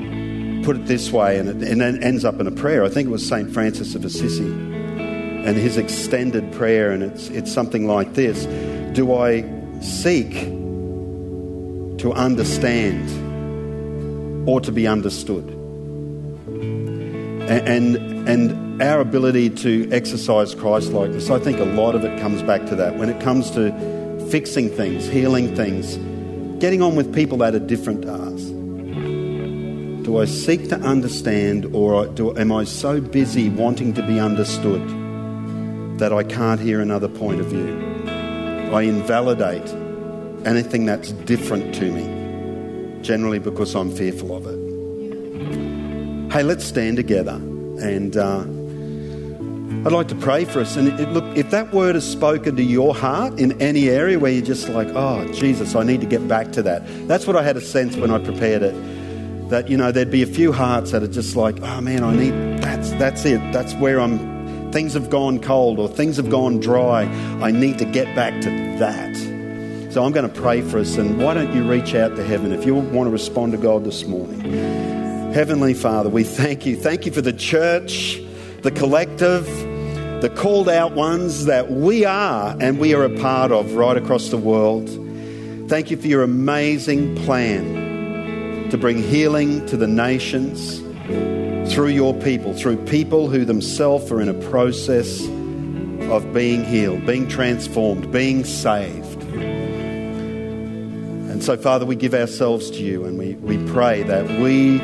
put 0.64 0.76
it 0.76 0.86
this 0.86 1.12
way, 1.12 1.40
and 1.40 1.48
it, 1.48 1.68
and 1.68 1.82
it 1.82 2.04
ends 2.04 2.26
up 2.26 2.42
in 2.42 2.48
a 2.48 2.52
prayer. 2.52 2.84
I 2.84 2.90
think 2.90 3.08
it 3.08 3.12
was 3.12 3.26
St. 3.26 3.50
Francis 3.52 3.96
of 3.96 4.04
Assisi 4.04 4.44
and 4.44 5.56
his 5.56 5.78
extended 5.78 6.52
prayer, 6.52 6.92
and 6.92 7.02
it's, 7.02 7.30
it's 7.30 7.52
something 7.52 7.88
like 7.88 8.14
this 8.16 8.46
Do 8.94 9.14
I 9.14 9.44
seek 9.82 10.32
to 12.00 12.12
understand 12.14 13.10
or 14.48 14.60
to 14.60 14.74
be 14.74 14.88
understood? 14.88 15.48
And, 17.50 17.68
and, 17.68 18.30
and 18.30 18.82
our 18.82 19.00
ability 19.00 19.50
to 19.52 19.90
exercise 19.92 20.54
Christ 20.54 20.92
likeness, 20.92 21.30
I 21.30 21.40
think 21.40 21.60
a 21.60 21.66
lot 21.66 21.96
of 21.96 22.04
it 22.04 22.20
comes 22.20 22.42
back 22.44 22.66
to 22.68 22.76
that. 22.76 22.98
When 22.98 23.10
it 23.10 23.22
comes 23.22 23.52
to 23.52 24.01
fixing 24.32 24.70
things, 24.70 25.06
healing 25.08 25.56
things, 25.56 25.98
getting 26.60 26.82
on 26.82 26.96
with 26.96 27.14
people 27.14 27.38
that 27.40 27.54
are 27.54 27.60
different 27.60 28.02
to 28.04 28.14
us. 28.14 28.42
Do 30.06 30.20
I 30.20 30.26
seek 30.26 30.70
to 30.70 30.78
understand, 30.78 31.66
or 31.74 32.08
do, 32.08 32.36
am 32.38 32.52
I 32.52 32.64
so 32.64 33.00
busy 33.00 33.50
wanting 33.50 33.94
to 33.94 34.02
be 34.02 34.20
understood? 34.20 34.82
that 36.02 36.12
I 36.12 36.24
can't 36.24 36.60
hear 36.60 36.82
another 36.82 37.08
point 37.08 37.40
of 37.42 37.46
view. 37.46 37.78
I 38.74 38.82
invalidate 38.82 39.70
anything 40.48 40.88
that's 40.88 41.12
different 41.12 41.76
to 41.76 41.92
me, 41.92 43.04
generally 43.04 43.38
because 43.38 43.76
I'm 43.76 43.96
fearful 43.96 44.36
of 44.36 44.48
it. 44.48 46.34
Hey, 46.34 46.42
let's 46.42 46.66
stand 46.66 46.98
together 46.98 47.36
and 47.36 48.18
uh, 48.18 48.42
I'd 49.84 49.92
like 49.92 50.10
to 50.10 50.16
pray 50.16 50.46
for 50.46 50.60
us. 50.60 50.76
And 50.78 50.88
it, 51.00 51.10
look, 51.10 51.26
if 51.36 51.50
that 51.50 51.74
word 51.74 51.96
is 51.96 52.08
spoken 52.08 52.56
to 52.56 52.62
your 52.62 52.94
heart 52.94 53.40
in 53.40 53.60
any 53.60 53.90
area 53.90 54.20
where 54.20 54.32
you're 54.32 54.46
just 54.46 54.70
like, 54.70 54.88
oh, 54.90 55.28
Jesus, 55.34 55.74
I 55.74 55.82
need 55.82 56.02
to 56.02 56.08
get 56.08 56.28
back 56.28 56.52
to 56.52 56.62
that. 56.62 56.84
That's 57.08 57.26
what 57.26 57.36
I 57.36 57.42
had 57.42 57.58
a 57.58 57.62
sense 57.62 57.96
when 57.96 58.12
I 58.12 58.20
prepared 58.20 58.62
it. 58.62 59.50
That, 59.50 59.70
you 59.70 59.78
know, 59.78 59.92
there'd 59.92 60.12
be 60.12 60.22
a 60.22 60.28
few 60.28 60.52
hearts 60.52 60.92
that 60.92 61.02
are 61.02 61.08
just 61.08 61.36
like, 61.36 61.60
oh 61.64 61.82
man, 61.82 62.04
I 62.04 62.16
need, 62.16 62.60
that's, 62.60 62.92
that's 62.92 63.26
it. 63.26 63.40
That's 63.52 63.74
where 63.74 64.00
I'm, 64.00 64.72
things 64.72 64.94
have 64.94 65.10
gone 65.10 65.40
cold 65.40 65.80
or 65.80 65.90
things 65.90 66.18
have 66.18 66.30
gone 66.30 66.60
dry. 66.60 67.06
I 67.42 67.50
need 67.50 67.80
to 67.80 67.86
get 67.86 68.16
back 68.16 68.40
to 68.42 68.50
that. 68.78 69.16
So 69.92 70.06
I'm 70.06 70.12
going 70.12 70.32
to 70.32 70.42
pray 70.42 70.62
for 70.62 70.78
us. 70.78 70.96
And 70.98 71.20
why 71.20 71.34
don't 71.34 71.56
you 71.56 71.68
reach 71.68 71.96
out 71.96 72.16
to 72.18 72.24
heaven 72.24 72.52
if 72.52 72.68
you 72.68 72.76
want 72.76 73.08
to 73.08 73.12
respond 73.12 73.54
to 73.54 73.58
God 73.58 73.84
this 73.84 74.06
morning? 74.06 74.42
Heavenly 75.34 75.74
Father, 75.74 76.08
we 76.08 76.24
thank 76.24 76.68
you. 76.68 76.76
Thank 76.76 77.08
you 77.08 77.12
for 77.12 77.22
the 77.22 77.34
church, 77.34 78.22
the 78.62 78.70
collective 78.70 79.48
the 80.22 80.30
called 80.30 80.70
out 80.70 80.94
ones 80.94 81.46
that 81.46 81.72
we 81.72 82.06
are 82.06 82.56
and 82.60 82.78
we 82.78 82.94
are 82.94 83.04
a 83.04 83.10
part 83.18 83.52
of 83.52 83.74
right 83.74 83.98
across 83.98 84.30
the 84.30 84.38
world. 84.38 84.88
Thank 85.68 85.90
you 85.90 85.98
for 85.98 86.06
your 86.06 86.22
amazing 86.22 87.16
plan 87.16 88.70
to 88.70 88.78
bring 88.78 89.02
healing 89.02 89.66
to 89.66 89.76
the 89.78 89.88
nations 89.88 90.78
through 91.74 91.88
your 91.88 92.14
people, 92.14 92.54
through 92.54 92.78
people 92.86 93.30
who 93.30 93.46
themselves 93.46 94.12
are 94.12 94.22
in 94.22 94.30
a 94.30 94.36
process 94.52 95.26
of 96.12 96.32
being 96.32 96.64
healed, 96.66 97.04
being 97.08 97.28
transformed, 97.28 98.12
being 98.12 98.44
saved. 98.44 99.24
And 101.32 101.44
so, 101.44 101.58
Father, 101.58 101.88
we 101.88 101.96
give 101.96 102.14
ourselves 102.14 102.70
to 102.70 102.78
you 102.84 103.06
and 103.06 103.18
we, 103.18 103.34
we 103.38 103.58
pray 103.72 104.04
that 104.04 104.30
we 104.40 104.78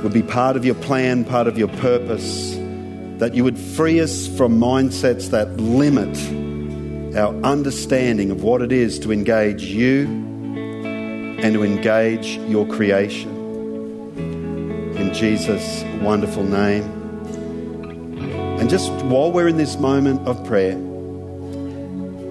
would 0.00 0.12
be 0.12 0.24
part 0.24 0.56
of 0.56 0.64
your 0.64 0.74
plan, 0.74 1.24
part 1.24 1.46
of 1.46 1.56
your 1.56 1.68
purpose 1.68 2.63
that 3.18 3.34
you 3.34 3.44
would 3.44 3.58
free 3.58 4.00
us 4.00 4.26
from 4.36 4.58
mindsets 4.58 5.30
that 5.30 5.56
limit 5.58 6.16
our 7.16 7.34
understanding 7.42 8.30
of 8.30 8.42
what 8.42 8.60
it 8.60 8.72
is 8.72 8.98
to 8.98 9.12
engage 9.12 9.62
you 9.62 10.04
and 10.06 11.54
to 11.54 11.62
engage 11.62 12.38
your 12.48 12.66
creation. 12.66 13.30
In 14.96 15.14
Jesus' 15.14 15.84
wonderful 16.02 16.42
name. 16.42 16.82
And 18.58 18.68
just 18.68 18.90
while 19.04 19.30
we're 19.30 19.48
in 19.48 19.58
this 19.58 19.76
moment 19.76 20.26
of 20.26 20.44
prayer, 20.44 20.76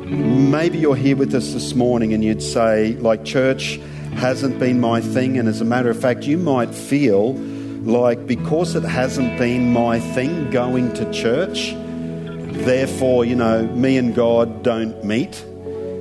maybe 0.06 0.80
you're 0.80 0.96
here 0.96 1.16
with 1.16 1.34
us 1.34 1.54
this 1.54 1.76
morning 1.76 2.14
and 2.14 2.24
you'd 2.24 2.44
say, 2.44 2.94
like, 2.96 3.24
church 3.24 3.80
hasn't 4.16 4.60
been 4.60 4.80
my 4.80 5.00
thing. 5.00 5.38
And 5.38 5.48
as 5.48 5.62
a 5.62 5.66
matter 5.66 5.90
of 5.90 6.00
fact, 6.00 6.24
you 6.24 6.38
might 6.38 6.74
feel 6.74 7.34
like 7.84 8.26
because 8.26 8.76
it 8.76 8.84
hasn't 8.84 9.38
been 9.38 9.74
my 9.74 10.00
thing 10.00 10.50
going 10.52 10.94
to 10.94 11.12
church, 11.12 11.74
therefore, 12.64 13.26
you 13.26 13.36
know, 13.36 13.64
me 13.68 13.98
and 13.98 14.16
God 14.16 14.64
don't 14.64 15.04
meet. 15.04 15.46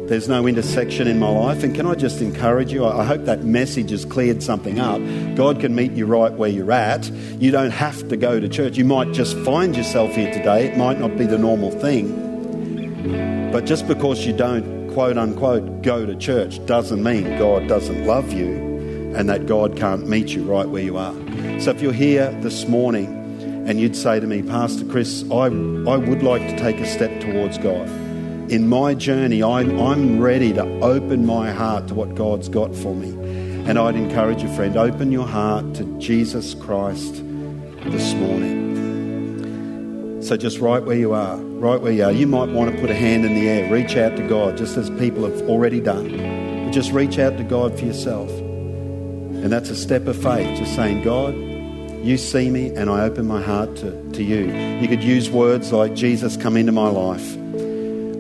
There's 0.07 0.29
no 0.29 0.47
intersection 0.47 1.09
in 1.09 1.19
my 1.19 1.29
life. 1.29 1.63
And 1.63 1.75
can 1.75 1.87
I 1.87 1.95
just 1.95 2.21
encourage 2.21 2.73
you? 2.73 2.85
I 2.85 3.05
hope 3.05 3.25
that 3.25 3.45
message 3.45 3.91
has 3.91 4.05
cleared 4.05 4.43
something 4.43 4.79
up. 4.79 5.01
God 5.37 5.61
can 5.61 5.75
meet 5.75 5.93
you 5.93 6.07
right 6.07 6.33
where 6.33 6.51
you're 6.51 6.73
at. 6.73 7.09
You 7.09 7.51
don't 7.51 7.71
have 7.71 8.09
to 8.09 8.17
go 8.17 8.39
to 8.39 8.49
church. 8.49 8.77
You 8.77 8.85
might 8.85 9.13
just 9.13 9.37
find 9.39 9.77
yourself 9.77 10.13
here 10.13 10.33
today. 10.33 10.67
It 10.67 10.77
might 10.77 11.01
not 11.01 11.17
be 11.17 11.25
the 11.25 11.39
normal 11.39 11.71
thing. 11.71 13.51
But 13.53 13.65
just 13.65 13.89
because 13.89 14.27
you 14.27 14.33
don't, 14.33 14.93
quote 14.93 15.17
unquote, 15.17 15.83
go 15.83 16.05
to 16.05 16.15
church 16.17 16.65
doesn't 16.67 17.03
mean 17.03 17.39
God 17.39 17.67
doesn't 17.69 18.07
love 18.07 18.33
you 18.33 18.72
and 19.15 19.29
that 19.29 19.47
God 19.47 19.77
can't 19.77 20.09
meet 20.09 20.29
you 20.29 20.43
right 20.45 20.69
where 20.69 20.83
you 20.83 20.97
are. 20.97 21.15
So 21.61 21.71
if 21.71 21.83
you're 21.83 21.93
here 21.93 22.31
this 22.41 22.67
morning 22.67 23.07
and 23.67 23.79
you'd 23.79 23.97
say 23.97 24.19
to 24.19 24.27
me, 24.27 24.43
Pastor 24.43 24.85
Chris, 24.85 25.25
I, 25.31 25.47
I 25.47 25.97
would 25.97 26.23
like 26.23 26.43
to 26.49 26.57
take 26.59 26.79
a 26.81 26.87
step 26.87 27.21
towards 27.21 27.59
God. 27.59 27.89
In 28.51 28.69
my 28.69 28.95
journey, 28.95 29.43
I'm, 29.43 29.81
I'm 29.81 30.21
ready 30.21 30.53
to 30.55 30.65
open 30.81 31.25
my 31.25 31.53
heart 31.53 31.89
to 31.89 31.95
what 31.95 32.15
God's 32.15 32.49
got 32.49 32.75
for 32.75 32.95
me. 32.95 33.11
And 33.69 33.79
I'd 33.79 33.95
encourage 33.95 34.43
you, 34.43 34.49
friend, 34.57 34.77
open 34.77 35.13
your 35.13 35.27
heart 35.27 35.75
to 35.75 35.85
Jesus 35.99 36.55
Christ 36.55 37.15
this 37.85 38.15
morning. 38.15 38.63
So 40.23 40.37
just 40.37 40.59
right 40.59 40.85
where 40.85 40.97
you 40.97 41.13
are, 41.13 41.37
right 41.37 41.81
where 41.81 41.93
you 41.93 42.05
are, 42.05 42.13
you 42.13 42.27
might 42.27 42.49
want 42.49 42.75
to 42.75 42.81
put 42.81 42.91
a 42.91 42.95
hand 42.95 43.25
in 43.25 43.35
the 43.35 43.49
air, 43.49 43.73
reach 43.73 43.97
out 43.97 44.17
to 44.17 44.27
God, 44.27 44.57
just 44.57 44.77
as 44.77 44.91
people 44.91 45.25
have 45.25 45.43
already 45.49 45.81
done. 45.81 46.65
But 46.65 46.73
just 46.73 46.91
reach 46.93 47.19
out 47.19 47.37
to 47.39 47.45
God 47.45 47.79
for 47.79 47.85
yourself. 47.85 48.31
And 49.43 49.51
that's 49.51 49.71
a 49.71 49.77
step 49.77 50.07
of 50.07 50.17
faith, 50.17 50.57
just 50.57 50.77
saying, 50.77 51.03
God, 51.03 51.35
you 52.05 52.17
see 52.17 52.49
me 52.49 52.69
and 52.69 52.89
I 52.89 53.03
open 53.03 53.27
my 53.27 53.43
heart 53.43 53.75
to, 53.77 54.11
to 54.13 54.23
you. 54.23 54.53
You 54.81 54.89
could 54.89 55.03
use 55.03 55.31
words 55.31 55.73
like, 55.73 55.95
Jesus, 55.95 56.37
come 56.37 56.57
into 56.57 56.73
my 56.73 56.89
life. 56.89 57.37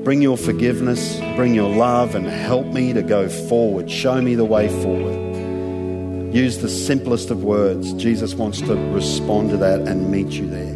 Bring 0.04 0.20
your 0.20 0.37
forgiveness, 0.37 1.20
bring 1.37 1.54
your 1.54 1.72
love, 1.74 2.16
and 2.16 2.26
help 2.26 2.66
me 2.66 2.92
to 2.92 3.02
go 3.02 3.28
forward. 3.28 3.88
Show 3.88 4.20
me 4.20 4.35
the 4.35 4.44
way 4.44 4.68
forward. 4.82 6.35
Use 6.35 6.58
the 6.58 6.68
simplest 6.68 7.30
of 7.30 7.44
words. 7.44 7.92
Jesus 7.94 8.35
wants 8.35 8.61
to 8.62 8.74
respond 8.92 9.50
to 9.50 9.56
that 9.58 9.82
and 9.82 10.11
meet 10.11 10.28
you 10.28 10.48
there. 10.48 10.74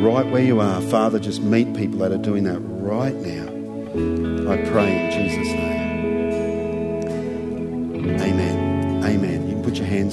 Right 0.00 0.26
where 0.26 0.44
you 0.44 0.60
are, 0.60 0.80
Father, 0.82 1.18
just 1.18 1.42
meet 1.42 1.74
people 1.74 1.98
that 2.00 2.12
are 2.12 2.18
doing 2.18 2.44
that 2.44 2.58
right 2.58 3.14
now. 3.14 3.48
I 4.52 4.56
pray 4.70 5.06
in 5.06 5.10
Jesus' 5.10 5.52
name. 5.52 5.81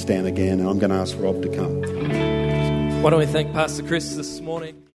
Down 0.05 0.25
again, 0.25 0.59
and 0.59 0.69
I'm 0.69 0.79
going 0.79 0.91
to 0.91 0.97
ask 0.97 1.15
Rob 1.19 1.41
to 1.41 1.49
come. 1.49 1.81
Why 3.01 3.09
don't 3.09 3.19
we 3.19 3.25
thank 3.25 3.53
Pastor 3.53 3.83
Chris 3.83 4.15
this 4.15 4.41
morning? 4.41 4.83